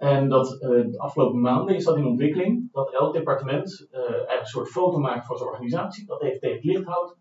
En 0.00 0.28
dat 0.28 0.48
de 0.60 0.94
afgelopen 0.96 1.40
maanden 1.40 1.74
is 1.74 1.84
dat 1.84 1.96
in 1.96 2.06
ontwikkeling, 2.06 2.72
dat 2.72 2.92
elk 2.92 3.12
departement 3.12 3.88
eigenlijk 3.92 4.40
een 4.40 4.46
soort 4.46 4.68
foto 4.68 4.98
maakt 4.98 5.26
van 5.26 5.36
zijn 5.36 5.48
organisatie, 5.48 6.06
dat 6.06 6.22
even 6.22 6.40
tegen 6.40 6.56
het 6.56 6.64
licht 6.64 6.84
houdt 6.84 7.16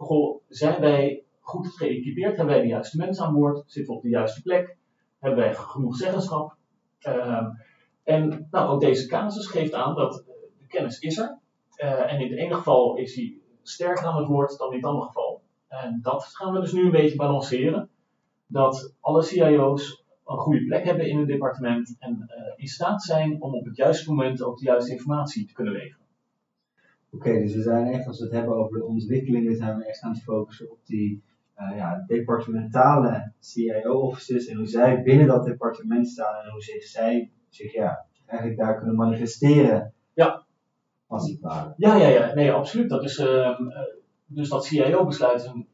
goh, 0.00 0.40
zijn 0.48 0.80
wij 0.80 1.24
goed 1.40 1.68
geëquipeerd? 1.68 2.36
Hebben 2.36 2.54
wij 2.54 2.62
de 2.62 2.68
juiste 2.68 2.96
mensen 2.96 3.24
aan 3.24 3.34
boord? 3.34 3.62
Zitten 3.66 3.92
we 3.92 3.98
op 3.98 4.04
de 4.04 4.08
juiste 4.08 4.42
plek? 4.42 4.76
Hebben 5.18 5.38
wij 5.38 5.54
genoeg 5.54 5.96
zeggenschap? 5.96 6.56
Ehm, 6.98 7.46
en 8.02 8.48
nou, 8.50 8.68
ook 8.68 8.80
deze 8.80 9.06
casus 9.06 9.46
geeft 9.46 9.72
aan 9.72 9.94
dat 9.94 10.24
de 10.58 10.66
kennis 10.66 10.98
is 10.98 11.18
er. 11.18 11.38
En 11.76 12.20
in 12.20 12.30
het 12.30 12.38
ene 12.38 12.54
geval 12.54 12.96
is 12.96 13.14
hij 13.14 13.36
sterker 13.62 14.04
aan 14.04 14.16
het 14.16 14.26
woord 14.26 14.58
dan 14.58 14.70
in 14.70 14.76
het 14.76 14.84
andere 14.86 15.06
geval. 15.06 15.42
En 15.68 15.98
dat 16.02 16.24
gaan 16.24 16.52
we 16.52 16.60
dus 16.60 16.72
nu 16.72 16.84
een 16.84 16.90
beetje 16.90 17.16
balanceren. 17.16 17.88
Dat 18.46 18.94
alle 19.00 19.22
CIO's 19.22 19.99
een 20.30 20.38
goede 20.38 20.64
plek 20.64 20.84
hebben 20.84 21.08
in 21.08 21.18
een 21.18 21.26
departement 21.26 21.96
en 21.98 22.28
uh, 22.28 22.52
in 22.56 22.66
staat 22.66 23.02
zijn 23.02 23.42
om 23.42 23.54
op 23.54 23.64
het 23.64 23.76
juiste 23.76 24.10
moment 24.10 24.42
ook 24.42 24.58
de 24.58 24.64
juiste 24.64 24.92
informatie 24.92 25.46
te 25.46 25.52
kunnen 25.52 25.72
leveren. 25.72 26.06
Oké, 27.10 27.32
dus 27.32 27.54
we 27.54 27.62
zijn 27.62 27.86
echt, 27.86 28.06
als 28.06 28.18
we 28.18 28.24
het 28.24 28.34
hebben 28.34 28.56
over 28.56 28.78
de 28.78 28.84
ontwikkelingen, 28.84 29.56
zijn 29.56 29.76
we 29.76 29.86
echt 29.86 30.00
aan 30.00 30.12
het 30.12 30.22
focussen 30.22 30.70
op 30.70 30.78
die 30.84 31.22
uh, 31.58 31.76
ja, 31.76 32.04
departementale 32.06 33.32
CIO-offices 33.40 34.46
en 34.46 34.56
hoe 34.56 34.66
zij 34.66 35.02
binnen 35.02 35.26
dat 35.26 35.44
departement 35.44 36.08
staan 36.08 36.44
en 36.44 36.50
hoe 36.50 36.62
zich 36.62 36.82
zij 36.82 37.30
zich 37.48 37.72
ja, 37.72 38.06
eigenlijk 38.26 38.60
daar 38.60 38.76
kunnen 38.76 38.96
manifesteren. 38.96 39.92
Ja. 40.14 40.44
Als 41.06 41.30
het 41.30 41.40
ware. 41.40 41.74
Ja, 41.76 41.96
ja, 41.96 42.08
ja, 42.08 42.34
nee, 42.34 42.52
absoluut. 42.52 42.88
Dat 42.88 43.04
is, 43.04 43.18
uh, 43.18 43.60
dus 44.26 44.48
dat 44.48 44.64
CIO-besluit 44.64 45.40
is 45.40 45.46
een 45.46 45.66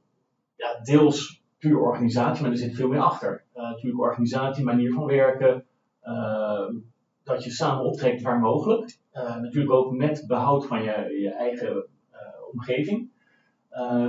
ja, 0.55 0.81
deels 0.83 1.45
puur 1.67 1.81
organisatie, 1.81 2.43
maar 2.43 2.51
er 2.51 2.59
zit 2.59 2.75
veel 2.75 2.89
meer 2.89 3.01
achter. 3.01 3.45
Uh, 3.57 3.63
natuurlijk 3.63 4.03
organisatie, 4.03 4.65
manier 4.65 4.93
van 4.93 5.07
werken, 5.07 5.65
uh, 6.05 6.69
dat 7.25 7.45
je 7.45 7.51
samen 7.51 7.85
optrekt 7.85 8.23
waar 8.23 8.39
mogelijk. 8.39 8.99
Uh, 9.15 9.37
natuurlijk 9.37 9.73
ook 9.73 9.93
met 9.93 10.25
behoud 10.27 10.67
van 10.67 10.83
je, 10.83 11.19
je 11.21 11.31
eigen 11.31 11.87
omgeving. 12.53 13.11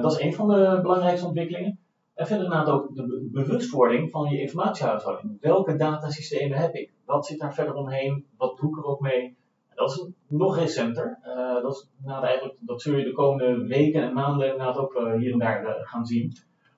dat 0.02 0.12
is 0.12 0.20
een 0.20 0.34
van 0.34 0.48
de 0.48 0.80
belangrijkste 0.82 1.26
ontwikkelingen. 1.26 1.80
En 2.14 2.28
verder 2.28 2.46
inderdaad 2.46 2.70
ook 2.70 2.96
de 2.96 3.30
bewustwording 3.32 4.12
van 4.12 4.30
je 4.30 4.42
informatiehuishouding. 4.42 5.38
Welke 5.42 5.76
datasystemen 5.76 6.58
heb 6.58 6.74
ik? 6.74 6.92
Wat 7.06 7.26
zit 7.26 7.40
daar 7.40 7.54
verder 7.54 7.74
omheen? 7.74 8.26
Wat 8.38 8.58
doe 8.58 8.70
ik 8.70 8.78
er 8.78 8.84
ook 8.84 9.00
mee? 9.00 9.36
Dat 9.76 9.92
is 9.92 10.08
nog 10.28 10.58
recenter. 10.58 11.20
Dat, 11.62 11.90
eigenlijk, 12.06 12.56
dat 12.60 12.82
zul 12.82 12.98
je 12.98 13.04
de 13.04 13.12
komende 13.12 13.68
weken 13.68 14.02
en 14.02 14.14
maanden 14.14 14.48
inderdaad 14.48 14.78
ook 14.78 14.94
hier 15.18 15.32
en 15.32 15.40
daar 15.40 15.80
gaan 15.84 16.06
zien. 16.06 16.34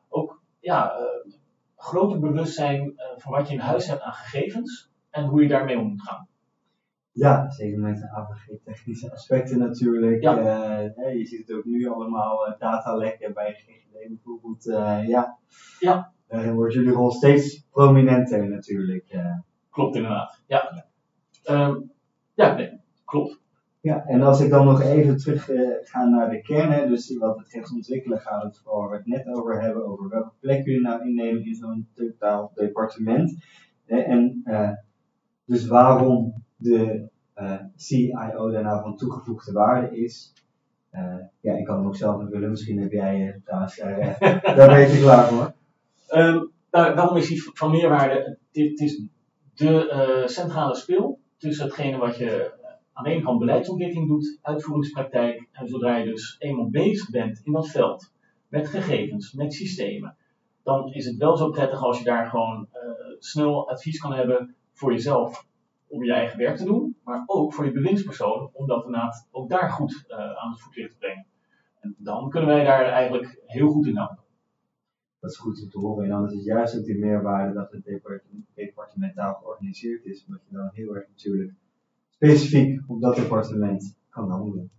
Ook 0.10 0.39
ja, 0.60 0.94
groter 1.76 2.20
bewustzijn 2.20 2.94
van 3.18 3.32
wat 3.32 3.48
je 3.48 3.54
in 3.54 3.60
huis 3.60 3.88
hebt 3.88 4.02
aan 4.02 4.14
gegevens 4.14 4.92
en 5.10 5.26
hoe 5.26 5.42
je 5.42 5.48
daarmee 5.48 5.80
om 5.80 5.88
moet 5.88 6.02
gaan. 6.02 6.28
Ja, 7.12 7.50
zeker 7.50 7.80
met 7.80 7.98
de 7.98 8.10
AVG-technische 8.10 9.12
aspecten 9.12 9.60
natuurlijk. 9.60 10.22
Ja. 10.22 10.80
je 11.10 11.26
ziet 11.26 11.48
het 11.48 11.58
ook 11.58 11.66
nu 11.66 11.90
allemaal, 11.90 12.56
datalekken 12.60 13.34
bij 13.34 13.54
GGD 13.54 14.08
bijvoorbeeld. 14.08 14.64
ja. 15.08 15.38
ja. 15.80 16.12
Daarin 16.28 16.54
wordt 16.54 16.74
jullie 16.74 16.92
rol 16.92 17.12
steeds 17.12 17.66
prominenter 17.72 18.50
natuurlijk. 18.50 19.18
Klopt 19.70 19.96
inderdaad, 19.96 20.42
ja. 20.48 20.86
Um, 21.50 21.92
ja, 22.34 22.56
nee, 22.56 22.82
klopt. 23.06 23.40
Ja, 23.82 24.06
en 24.06 24.22
als 24.22 24.42
ik 24.42 24.50
dan 24.50 24.66
nog 24.66 24.82
even 24.82 25.18
terug 25.18 25.50
uh, 25.50 25.70
ga 25.82 26.04
naar 26.04 26.30
de 26.30 26.42
kern, 26.42 26.90
dus 26.90 27.18
wat 27.18 27.38
betreft 27.38 27.72
ontwikkelen 27.72 28.20
gaat 28.20 28.44
het 28.44 28.62
waar 28.64 28.90
we 28.90 28.96
het 28.96 29.06
net 29.06 29.28
over 29.28 29.62
hebben, 29.62 29.86
over 29.86 30.10
welke 30.10 30.32
plek 30.40 30.66
jullie 30.66 30.82
nou 30.82 31.08
innemen 31.08 31.46
in 31.46 31.56
zo'n 31.56 31.88
totaal 31.94 32.52
departement. 32.56 33.38
Hè, 33.86 34.00
en 34.00 34.42
uh, 34.46 34.72
dus 35.46 35.68
waarom 35.68 36.44
de 36.56 37.10
uh, 37.36 37.60
CIO 37.76 38.52
daar 38.52 38.64
nou 38.64 38.82
van 38.82 38.98
toegevoegde 38.98 39.52
waarde 39.52 39.98
is. 39.98 40.34
ja, 41.42 41.54
ik 41.54 41.66
kan 41.66 41.78
hem 41.78 41.86
ook 41.86 41.96
zelf 41.96 42.22
invullen, 42.22 42.50
misschien 42.50 42.82
heb 42.82 42.92
jij 42.92 43.42
trouwens, 43.44 43.76
daar 44.58 44.68
ben 44.68 44.80
je 44.80 45.00
klaar 45.02 45.28
voor. 45.28 45.54
Um, 46.10 46.52
nou, 46.72 46.96
waarom 46.96 47.18
is 47.18 47.30
hij 47.30 47.38
van 47.38 47.72
meerwaarde? 47.72 48.38
Dit 48.52 48.80
is 48.80 49.04
de 49.54 50.24
centrale 50.26 50.76
speel 50.76 51.20
tussen 51.38 51.66
hetgene 51.66 51.98
wat 51.98 52.18
je 52.18 52.58
aan 53.00 53.06
de 53.06 53.12
ene 53.12 53.24
kant 53.24 53.40
beleidsontwikkeling 53.40 54.08
doet, 54.08 54.40
uitvoeringspraktijk, 54.42 55.48
en 55.52 55.68
zodra 55.68 55.98
je 55.98 56.06
dus 56.06 56.36
eenmaal 56.40 56.70
bezig 56.70 57.10
bent 57.10 57.42
in 57.44 57.52
dat 57.52 57.70
veld, 57.70 58.12
met 58.48 58.68
gegevens, 58.68 59.34
met 59.34 59.54
systemen, 59.54 60.18
dan 60.64 60.94
is 60.94 61.06
het 61.06 61.18
wel 61.18 61.38
zo 61.38 61.50
prettig 61.50 61.84
als 61.84 61.98
je 61.98 62.04
daar 62.04 62.30
gewoon 62.30 62.68
uh, 62.74 62.80
snel 63.20 63.70
advies 63.70 64.00
kan 64.00 64.14
hebben 64.14 64.56
voor 64.72 64.92
jezelf 64.92 65.46
om 65.88 66.04
je 66.04 66.14
eigen 66.14 66.38
werk 66.38 66.58
te 66.58 66.66
doen, 66.66 66.96
maar 67.04 67.24
ook 67.26 67.54
voor 67.54 67.66
je 67.66 67.72
bewindspersoon 67.72 68.50
om 68.54 68.68
dat 68.68 68.86
inderdaad 68.86 69.28
ook 69.32 69.50
daar 69.50 69.70
goed 69.70 70.06
uh, 70.08 70.18
aan 70.18 70.52
het 70.52 70.62
voetlicht 70.62 70.92
te 70.92 70.98
brengen. 70.98 71.26
En 71.80 71.96
dan 71.98 72.30
kunnen 72.30 72.50
wij 72.50 72.64
daar 72.64 72.86
eigenlijk 72.86 73.42
heel 73.46 73.70
goed 73.70 73.88
in 73.88 73.98
helpen. 73.98 74.24
Dat 75.20 75.32
is 75.32 75.38
goed 75.38 75.62
om 75.64 75.70
te 75.70 75.80
horen. 75.80 76.04
En 76.04 76.10
dan 76.10 76.26
is 76.26 76.34
het 76.34 76.44
juist 76.44 76.78
ook 76.78 76.86
die 76.86 77.00
meerwaarde 77.00 77.54
dat 77.54 77.72
het 77.72 78.02
departementaal 78.54 79.34
georganiseerd 79.34 80.06
is, 80.06 80.26
omdat 80.28 80.42
je 80.50 80.56
dan 80.56 80.70
heel 80.74 80.96
erg 80.96 81.08
natuurlijk 81.08 81.54
specifiek 82.20 82.82
op 82.88 83.02
dat 83.02 83.16
departement 83.16 83.96
kan 84.10 84.30
handelen. 84.30 84.72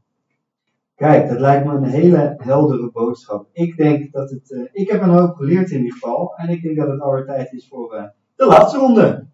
Kijk, 0.94 1.28
dat 1.28 1.40
lijkt 1.40 1.66
me 1.66 1.74
een 1.74 1.84
hele 1.84 2.34
heldere 2.36 2.90
boodschap. 2.90 3.48
Ik 3.52 3.76
denk 3.76 4.12
dat 4.12 4.30
het, 4.30 4.50
uh, 4.50 4.68
ik 4.72 4.90
heb 4.90 5.02
een 5.02 5.08
hoop 5.08 5.34
geleerd 5.34 5.70
in 5.70 5.76
ieder 5.76 5.92
geval. 5.92 6.34
En 6.36 6.48
ik 6.48 6.62
denk 6.62 6.76
dat 6.76 6.88
het 6.88 7.00
alweer 7.00 7.24
tijd 7.24 7.52
is 7.52 7.68
voor 7.68 7.94
uh, 7.94 8.04
de 8.36 8.46
laatste 8.46 8.78
ronde. 8.78 9.26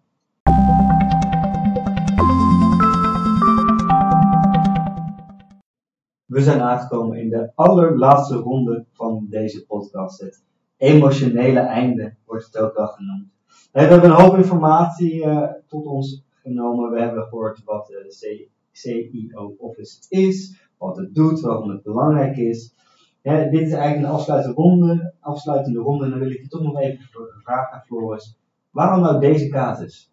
We 6.27 6.42
zijn 6.42 6.61
aangekomen 6.61 7.19
in 7.19 7.29
de 7.29 7.53
allerlaatste 7.55 8.37
ronde 8.37 8.85
van 8.92 9.27
deze 9.31 9.66
podcast. 9.66 10.21
Het 10.21 10.42
emotionele 10.77 11.61
einde 11.61 12.14
wordt 12.27 12.45
het 12.45 12.59
ook 12.59 12.77
wel 12.77 12.87
genoemd. 12.87 13.29
We 13.73 13.81
hebben 13.81 14.11
een 14.11 14.16
hoop 14.16 14.37
informatie 14.37 15.25
uh, 15.25 15.42
tot 15.66 15.87
ons 15.87 16.25
genomen. 16.46 16.90
We 16.90 17.00
hebben 17.00 17.22
gehoord 17.22 17.64
wat 17.64 17.87
de 17.87 18.48
CEO 18.72 19.54
Office 19.59 20.06
is, 20.09 20.61
wat 20.78 20.96
het 20.96 21.14
doet, 21.14 21.40
waarom 21.40 21.70
het 21.70 21.82
belangrijk 21.82 22.37
is. 22.37 22.74
Dit 23.22 23.52
is 23.52 23.72
eigenlijk 23.72 23.96
een 23.96 24.14
afsluitende 24.14 24.56
ronde, 24.56 25.14
afsluitende 25.20 25.80
ronde. 25.80 26.04
En 26.04 26.11
dan 26.11 26.18
wil 26.18 26.30
ik 26.30 26.42
je 26.42 26.48
toch 26.48 26.62
nog 26.62 26.80
even 26.80 27.09
vragen, 27.42 27.82
Floris. 27.87 28.38
Waarom 28.70 29.00
nou 29.00 29.20
deze 29.20 29.48
casus? 29.48 30.12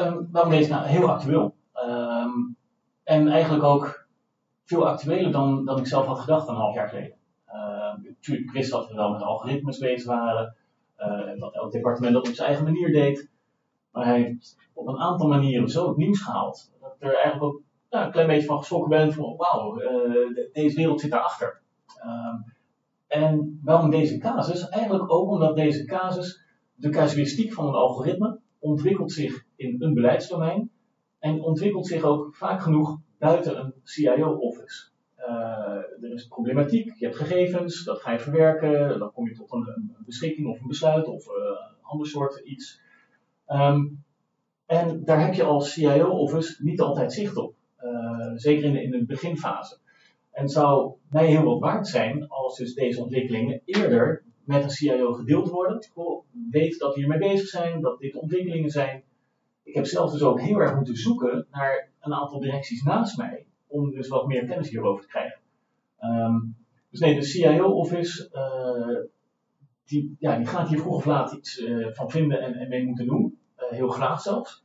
Um, 0.00 0.28
waarom 0.30 0.50
deze 0.50 0.70
nou 0.70 0.86
heel 0.86 1.10
actueel? 1.10 1.54
Um, 1.86 2.56
en 3.04 3.28
eigenlijk 3.28 3.64
ook 3.64 4.06
veel 4.64 4.88
actueler 4.88 5.32
dan, 5.32 5.64
dan 5.64 5.78
ik 5.78 5.86
zelf 5.86 6.06
had 6.06 6.18
gedacht 6.18 6.48
een 6.48 6.54
half 6.54 6.74
jaar 6.74 6.88
geleden. 6.88 7.16
Uh, 7.48 8.38
ik 8.38 8.50
wist 8.50 8.70
dat 8.70 8.88
we 8.88 8.94
wel 8.94 9.12
met 9.12 9.22
algoritmes 9.22 9.78
bezig 9.78 10.06
waren. 10.06 10.56
Uh, 10.98 11.40
dat 11.40 11.54
elk 11.54 11.72
departement 11.72 12.14
dat 12.14 12.28
op 12.28 12.34
zijn 12.34 12.48
eigen 12.48 12.64
manier 12.64 12.92
deed. 12.92 13.30
Maar 13.92 14.04
hij 14.04 14.22
heeft 14.22 14.56
op 14.72 14.86
een 14.86 14.98
aantal 14.98 15.28
manieren 15.28 15.68
zo 15.68 15.88
het 15.88 15.96
nieuws 15.96 16.20
gehaald. 16.20 16.72
Dat 16.80 16.94
ik 16.98 17.08
er 17.08 17.14
eigenlijk 17.14 17.44
ook 17.44 17.62
een 17.88 18.10
klein 18.10 18.26
beetje 18.26 18.46
van 18.46 18.58
geschrokken 18.58 18.90
ben. 18.90 19.12
Van 19.12 19.36
wauw, 19.36 19.80
uh, 19.80 20.36
deze 20.52 20.76
wereld 20.76 21.00
zit 21.00 21.10
daarachter. 21.10 21.60
Um, 22.04 22.44
en 23.06 23.60
waarom 23.64 23.90
deze 23.90 24.18
casus? 24.18 24.68
Eigenlijk 24.68 25.12
ook 25.12 25.30
omdat 25.30 25.56
deze 25.56 25.84
casus, 25.84 26.44
de 26.74 26.88
casuïstiek 26.88 27.52
van 27.52 27.66
een 27.66 27.74
algoritme, 27.74 28.38
ontwikkelt 28.58 29.12
zich 29.12 29.44
in 29.56 29.76
een 29.82 29.94
beleidsdomein. 29.94 30.70
En 31.18 31.42
ontwikkelt 31.42 31.86
zich 31.86 32.02
ook 32.02 32.36
vaak 32.36 32.62
genoeg 32.62 32.98
buiten 33.18 33.58
een 33.58 33.74
CIO-office. 33.82 34.90
Uh, 35.18 36.04
er 36.04 36.12
is 36.12 36.26
problematiek, 36.26 36.94
je 36.98 37.04
hebt 37.04 37.16
gegevens, 37.16 37.84
dat 37.84 38.00
ga 38.00 38.12
je 38.12 38.18
verwerken, 38.18 38.98
dan 38.98 39.12
kom 39.12 39.28
je 39.28 39.34
tot 39.34 39.52
een, 39.52 39.68
een 39.76 39.96
beschikking 40.04 40.48
of 40.48 40.60
een 40.60 40.66
besluit 40.66 41.06
of 41.06 41.26
uh, 41.26 41.32
ander 41.82 42.06
soort 42.06 42.40
iets. 42.44 42.80
Um, 43.48 44.04
en 44.66 45.04
daar 45.04 45.24
heb 45.24 45.34
je 45.34 45.42
als 45.42 45.72
CIO-office 45.72 46.64
niet 46.64 46.80
altijd 46.80 47.12
zicht 47.12 47.36
op, 47.36 47.54
uh, 47.84 48.32
zeker 48.34 48.64
in 48.64 48.72
de, 48.72 48.82
in 48.82 48.90
de 48.90 49.04
beginfase. 49.04 49.78
En 50.30 50.42
het 50.42 50.52
zou 50.52 50.92
mij 51.10 51.26
heel 51.26 51.44
wat 51.44 51.60
waard 51.60 51.88
zijn 51.88 52.28
als 52.28 52.56
dus 52.56 52.74
deze 52.74 53.02
ontwikkelingen 53.02 53.60
eerder 53.64 54.22
met 54.44 54.62
een 54.62 54.70
CIO 54.70 55.12
gedeeld 55.12 55.48
worden. 55.48 55.84
Goh, 55.92 56.24
weet 56.50 56.78
dat 56.78 56.94
we 56.94 57.00
hiermee 57.00 57.18
bezig 57.18 57.48
zijn, 57.48 57.80
dat 57.80 57.98
dit 57.98 58.16
ontwikkelingen 58.16 58.70
zijn. 58.70 59.02
Ik 59.62 59.74
heb 59.74 59.86
zelf 59.86 60.12
dus 60.12 60.22
ook 60.22 60.40
heel 60.40 60.58
erg 60.58 60.74
moeten 60.74 60.96
zoeken 60.96 61.46
naar 61.50 61.88
een 62.00 62.14
aantal 62.14 62.40
directies 62.40 62.82
naast 62.82 63.16
mij 63.16 63.46
om 63.66 63.90
dus 63.90 64.08
wat 64.08 64.26
meer 64.26 64.44
kennis 64.44 64.70
hierover 64.70 65.02
te 65.02 65.08
krijgen. 65.08 65.40
Um, 66.00 66.56
dus 66.90 67.00
nee, 67.00 67.14
de 67.14 67.24
CIO-office, 67.24 68.30
uh, 68.32 69.10
die, 69.84 70.16
ja, 70.18 70.36
die 70.36 70.46
gaat 70.46 70.68
hier 70.68 70.78
vroeg 70.78 70.94
of 70.94 71.04
laat 71.04 71.32
iets 71.32 71.58
uh, 71.58 71.86
van 71.92 72.10
vinden 72.10 72.40
en, 72.40 72.54
en, 72.54 72.68
mee 72.68 72.86
moeten 72.86 73.06
doen. 73.06 73.38
Uh, 73.58 73.70
heel 73.70 73.88
graag 73.88 74.20
zelfs. 74.20 74.64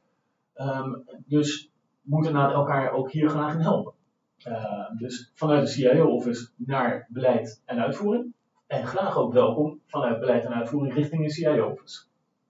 Um, 0.56 1.04
dus 1.26 1.72
moeten 2.02 2.34
naar 2.34 2.54
elkaar 2.54 2.92
ook 2.92 3.12
hier 3.12 3.30
graag 3.30 3.54
in 3.54 3.60
helpen. 3.60 3.94
dus 4.98 5.32
vanuit 5.34 5.66
de 5.66 5.72
CIO-office 5.72 6.50
naar 6.56 7.08
beleid 7.10 7.62
en 7.66 7.80
uitvoering. 7.80 8.34
En 8.68 8.88
graag 8.88 9.18
ook 9.18 9.34
welkom 9.34 9.80
vanuit 9.86 10.20
beleid 10.20 10.46
en 10.46 10.54
uitvoering 10.54 10.94
richting 10.94 11.24
de 11.26 11.32
CIO-office. 11.32 12.06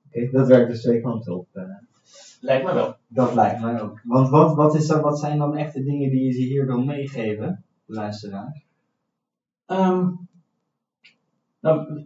Oké, 0.07 0.17
okay, 0.17 0.31
dat 0.31 0.47
werkt 0.47 0.69
dus 0.69 0.81
twee 0.81 1.01
kanten 1.01 1.37
op. 1.37 1.47
Lijkt 2.41 2.63
mij 2.63 2.73
wel. 2.73 2.95
Dat 3.07 3.33
lijkt 3.33 3.61
mij 3.61 3.81
ook. 3.81 4.01
Want 4.03 4.29
wat, 4.29 4.55
wat, 4.55 4.75
is 4.75 4.89
er, 4.89 5.01
wat 5.01 5.19
zijn 5.19 5.37
dan 5.37 5.55
echt 5.55 5.73
de 5.73 5.83
dingen 5.83 6.09
die 6.09 6.25
je 6.25 6.31
ze 6.31 6.41
hier 6.41 6.65
wil 6.65 6.83
meegeven, 6.83 7.63
luisteraars? 7.85 8.65
Ehm, 9.65 10.09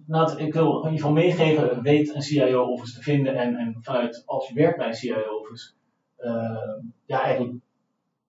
nou, 0.05 0.37
ik 0.37 0.53
wil 0.53 0.69
in 0.69 0.91
ieder 0.91 0.91
geval 0.91 1.11
meegeven, 1.11 1.81
weet 1.81 2.15
een 2.15 2.21
CIO-office 2.21 2.93
te 2.93 3.01
vinden 3.01 3.35
en, 3.35 3.55
en 3.55 3.77
vanuit 3.81 4.23
als 4.25 4.47
je 4.47 4.53
werkt 4.53 4.77
bij 4.77 4.87
een 4.87 4.93
CIO-office, 4.93 5.71
uh, 6.19 6.75
ja, 7.05 7.21
eigenlijk 7.21 7.55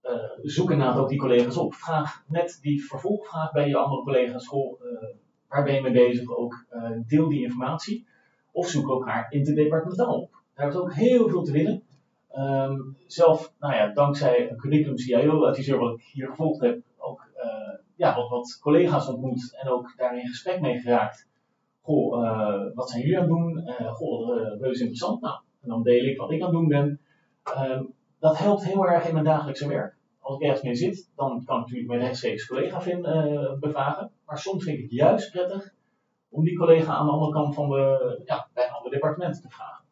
uh, 0.05 0.13
zoek 0.43 0.71
inderdaad 0.71 0.99
ook 0.99 1.09
die 1.09 1.19
collega's 1.19 1.57
op. 1.57 1.75
Vraag 1.75 2.25
net 2.29 2.59
die 2.61 2.85
vervolgvraag 2.85 3.53
bij 3.53 3.69
je 3.69 3.77
andere 3.77 4.03
collega's, 4.03 4.53
uh, 4.53 4.61
waar 5.49 5.65
ben 5.65 5.75
je 5.75 5.83
mee 5.83 5.93
bezig? 5.93 6.37
Ook 6.37 6.67
deel 7.07 7.29
die 7.29 7.43
informatie. 7.43 8.07
Of 8.53 8.69
zoek 8.69 8.89
elkaar 8.89 9.27
interdepartementaal 9.31 10.21
op. 10.21 10.43
Daar 10.55 10.69
is 10.69 10.75
ook 10.75 10.95
heel 10.95 11.29
veel 11.29 11.43
te 11.43 11.53
winnen. 11.53 11.83
Um, 12.37 12.97
zelf, 13.07 13.53
nou 13.59 13.75
ja, 13.75 13.93
dankzij 13.93 14.51
een 14.51 14.57
curriculum 14.57 14.97
CIO-adviseur 14.97 15.79
wat 15.79 15.95
ik 15.95 16.03
hier 16.13 16.27
gevolgd 16.27 16.61
heb, 16.61 16.81
ja, 18.03 18.15
wat, 18.15 18.29
wat 18.29 18.59
collega's 18.61 19.09
ontmoet 19.09 19.57
en 19.63 19.69
ook 19.69 19.93
daarin 19.97 20.21
in 20.21 20.29
gesprek 20.29 20.61
mee 20.61 20.81
geraakt. 20.81 21.29
Goh, 21.81 22.25
uh, 22.25 22.75
wat 22.75 22.91
zijn 22.91 23.03
jullie 23.03 23.19
aan 23.19 23.23
het 23.23 23.33
doen? 23.33 23.59
Uh, 23.59 23.93
goh, 23.95 24.37
uh, 24.37 24.61
reuze 24.61 24.81
interessant. 24.81 25.21
Nou, 25.21 25.41
en 25.63 25.69
dan 25.69 25.83
deel 25.83 26.05
ik 26.05 26.19
wat 26.19 26.31
ik 26.31 26.41
aan 26.41 26.47
het 26.47 26.57
doen 26.57 26.69
ben. 26.69 27.01
Um, 27.59 27.95
dat 28.19 28.39
helpt 28.39 28.65
heel 28.65 28.87
erg 28.87 29.07
in 29.07 29.13
mijn 29.13 29.25
dagelijkse 29.25 29.69
werk. 29.69 29.97
Als 30.21 30.37
ik 30.37 30.43
ergens 30.43 30.63
mee 30.63 30.75
zit, 30.75 31.11
dan 31.17 31.29
kan 31.45 31.57
ik 31.57 31.63
natuurlijk 31.63 31.89
mijn 31.89 32.01
rechtstreeks 32.01 32.47
collega 32.47 32.81
vinden, 32.81 33.57
bevragen. 33.61 34.11
Maar 34.27 34.39
soms 34.39 34.65
vind 34.65 34.77
ik 34.77 34.83
het 34.83 34.93
juist 34.93 35.31
prettig 35.31 35.75
om 36.29 36.45
die 36.45 36.59
collega 36.59 36.93
aan 36.93 37.07
de 37.07 37.13
andere 37.13 37.33
kant 37.33 37.55
van 37.55 37.69
de, 37.69 38.23
ja, 38.25 38.49
bij 38.55 38.65
een 38.65 38.73
ander 38.73 38.91
departement 38.91 39.43
te 39.43 39.49
vragen. 39.49 39.85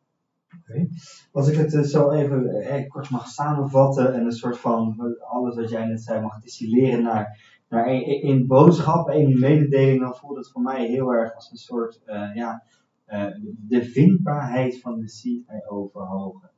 Okay. 0.60 0.88
Als 1.32 1.48
ik 1.48 1.56
het 1.56 1.86
zo 1.86 2.10
even 2.10 2.48
eh, 2.48 2.88
kort 2.88 3.10
mag 3.10 3.26
samenvatten 3.26 4.14
en 4.14 4.24
een 4.24 4.32
soort 4.32 4.58
van 4.58 4.96
alles 5.28 5.54
wat 5.56 5.70
jij 5.70 5.84
net 5.84 6.02
zei 6.02 6.20
mag 6.20 6.40
distilleren 6.40 7.02
naar 7.02 7.58
maar 7.70 7.86
in, 7.92 8.22
in 8.22 8.46
boodschappen 8.46 9.14
en 9.14 9.20
in 9.20 9.38
mededelingen 9.38 10.00
dan 10.00 10.14
voelt 10.14 10.36
het 10.36 10.50
voor 10.50 10.62
mij 10.62 10.86
heel 10.86 11.12
erg 11.12 11.34
als 11.34 11.50
een 11.50 11.56
soort, 11.56 12.00
uh, 12.06 12.34
ja, 12.34 12.62
uh, 13.08 13.26
de 13.68 13.84
vindbaarheid 13.84 14.80
van 14.80 15.00
de 15.00 15.08
CIO 15.08 15.86
verhogen. 15.86 16.50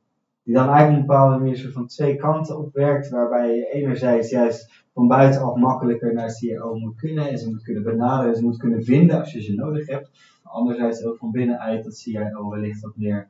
Die 0.43 0.53
dan 0.53 0.67
eigenlijk 0.67 0.99
een 0.99 1.07
bepaalde 1.07 1.37
manier 1.37 1.57
soort 1.57 1.73
van 1.73 1.87
twee 1.87 2.15
kanten 2.15 2.57
op 2.57 2.73
werkt, 2.73 3.09
waarbij 3.09 3.55
je 3.55 3.71
enerzijds 3.71 4.29
juist 4.29 4.83
van 4.93 5.07
buitenaf 5.07 5.55
makkelijker 5.55 6.13
naar 6.13 6.29
CIO 6.29 6.75
moet 6.75 6.95
kunnen 6.95 7.29
en 7.29 7.37
ze 7.37 7.49
moet 7.49 7.63
kunnen 7.63 7.83
benaderen, 7.83 8.35
ze 8.35 8.43
moet 8.43 8.57
kunnen 8.57 8.83
vinden 8.83 9.19
als 9.19 9.31
je 9.31 9.41
ze 9.41 9.53
nodig 9.53 9.87
hebt. 9.87 10.11
Anderzijds 10.43 11.03
ook 11.03 11.17
van 11.17 11.31
binnenuit 11.31 11.83
dat 11.83 11.97
CIO 11.97 12.49
wellicht 12.49 12.81
wat 12.81 12.95
meer, 12.95 13.29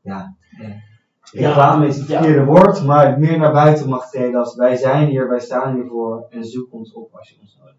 ja, 0.00 0.36
eh, 0.60 0.70
Reclame 1.32 1.86
is 1.86 1.96
het 1.96 2.06
verkeerde 2.06 2.44
woord, 2.44 2.84
maar 2.84 3.18
meer 3.18 3.38
naar 3.38 3.52
buiten 3.52 3.88
mag 3.88 4.10
treden 4.10 4.40
als 4.40 4.54
wij 4.56 4.76
zijn 4.76 5.08
hier, 5.08 5.28
wij 5.28 5.40
staan 5.40 5.74
hiervoor 5.74 6.26
en 6.30 6.44
zoek 6.44 6.72
ons 6.72 6.92
op 6.92 7.14
als 7.14 7.28
je 7.28 7.36
ons 7.40 7.56
nodig 7.58 7.74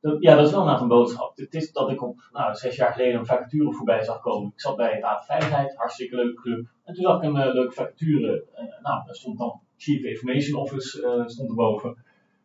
hebt. 0.00 0.22
Ja, 0.22 0.34
dat 0.34 0.44
is 0.44 0.50
wel 0.50 0.60
inderdaad 0.60 0.82
een 0.82 0.88
boodschap. 0.88 1.36
Het 1.36 1.54
is 1.54 1.72
dat 1.72 1.90
ik 1.90 2.02
op 2.02 2.28
nou, 2.32 2.54
zes 2.54 2.76
jaar 2.76 2.92
geleden 2.92 3.18
een 3.18 3.26
vacature 3.26 3.72
voorbij 3.72 4.04
zag 4.04 4.20
komen. 4.20 4.52
Ik 4.54 4.60
zat 4.60 4.76
bij 4.76 5.00
het 5.00 5.24
Veiligheid, 5.24 5.76
hartstikke 5.76 6.16
leuke 6.16 6.40
club. 6.40 6.66
En 6.84 6.94
toen 6.94 7.02
zag 7.02 7.16
ik 7.16 7.22
een 7.22 7.36
uh, 7.36 7.54
leuke 7.54 7.72
vacature. 7.72 8.44
Uh, 8.52 8.58
nou, 8.58 9.04
daar 9.06 9.14
stond 9.14 9.38
dan 9.38 9.60
Chief 9.76 10.02
Information 10.02 10.60
Office 10.60 11.00
uh, 11.02 11.26
stond 11.26 11.48
erboven. 11.48 12.04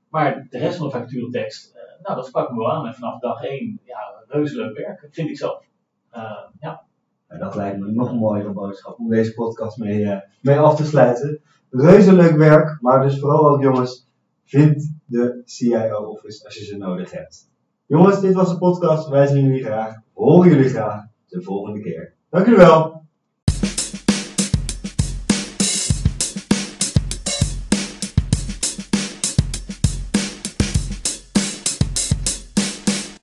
Maar 0.09 0.47
de 0.49 0.57
rest 0.57 0.77
van 0.77 0.85
de 0.85 0.91
vacaturetekst, 0.91 1.75
nou, 2.01 2.15
dat 2.15 2.25
sprak 2.25 2.51
me 2.51 2.57
wel 2.57 2.71
aan. 2.71 2.87
En 2.87 2.93
vanaf 2.93 3.19
dag 3.19 3.43
één, 3.43 3.79
ja, 3.83 4.23
reuze 4.27 4.55
leuk 4.55 4.77
werk, 4.77 5.07
vind 5.11 5.29
ik 5.29 5.37
zelf. 5.37 5.63
ja. 6.59 6.87
En 7.29 7.39
dat 7.39 7.55
lijkt 7.55 7.79
me 7.79 7.87
een 7.87 7.95
nog 7.95 8.13
mooiere 8.13 8.51
boodschap 8.51 8.99
om 8.99 9.09
deze 9.09 9.33
podcast 9.33 9.77
mee, 9.77 10.01
uh, 10.01 10.17
mee 10.41 10.57
af 10.57 10.75
te 10.75 10.85
sluiten. 10.85 11.41
Reuze 11.69 12.13
leuk 12.13 12.35
werk, 12.35 12.77
maar 12.81 13.01
dus 13.01 13.19
vooral 13.19 13.49
ook 13.49 13.61
jongens, 13.61 14.07
vind 14.45 14.95
de 15.05 15.41
CIO-office 15.45 16.45
als 16.45 16.55
je 16.55 16.65
ze 16.65 16.77
nodig 16.77 17.11
hebt. 17.11 17.49
Jongens, 17.85 18.21
dit 18.21 18.33
was 18.33 18.49
de 18.49 18.57
podcast. 18.57 19.07
Wij 19.07 19.27
zien 19.27 19.45
jullie 19.45 19.63
graag, 19.63 19.95
horen 20.13 20.49
jullie 20.49 20.69
graag 20.69 21.03
de 21.27 21.41
volgende 21.41 21.81
keer. 21.81 22.13
Dank 22.29 22.45
jullie 22.45 22.59
wel. 22.59 23.03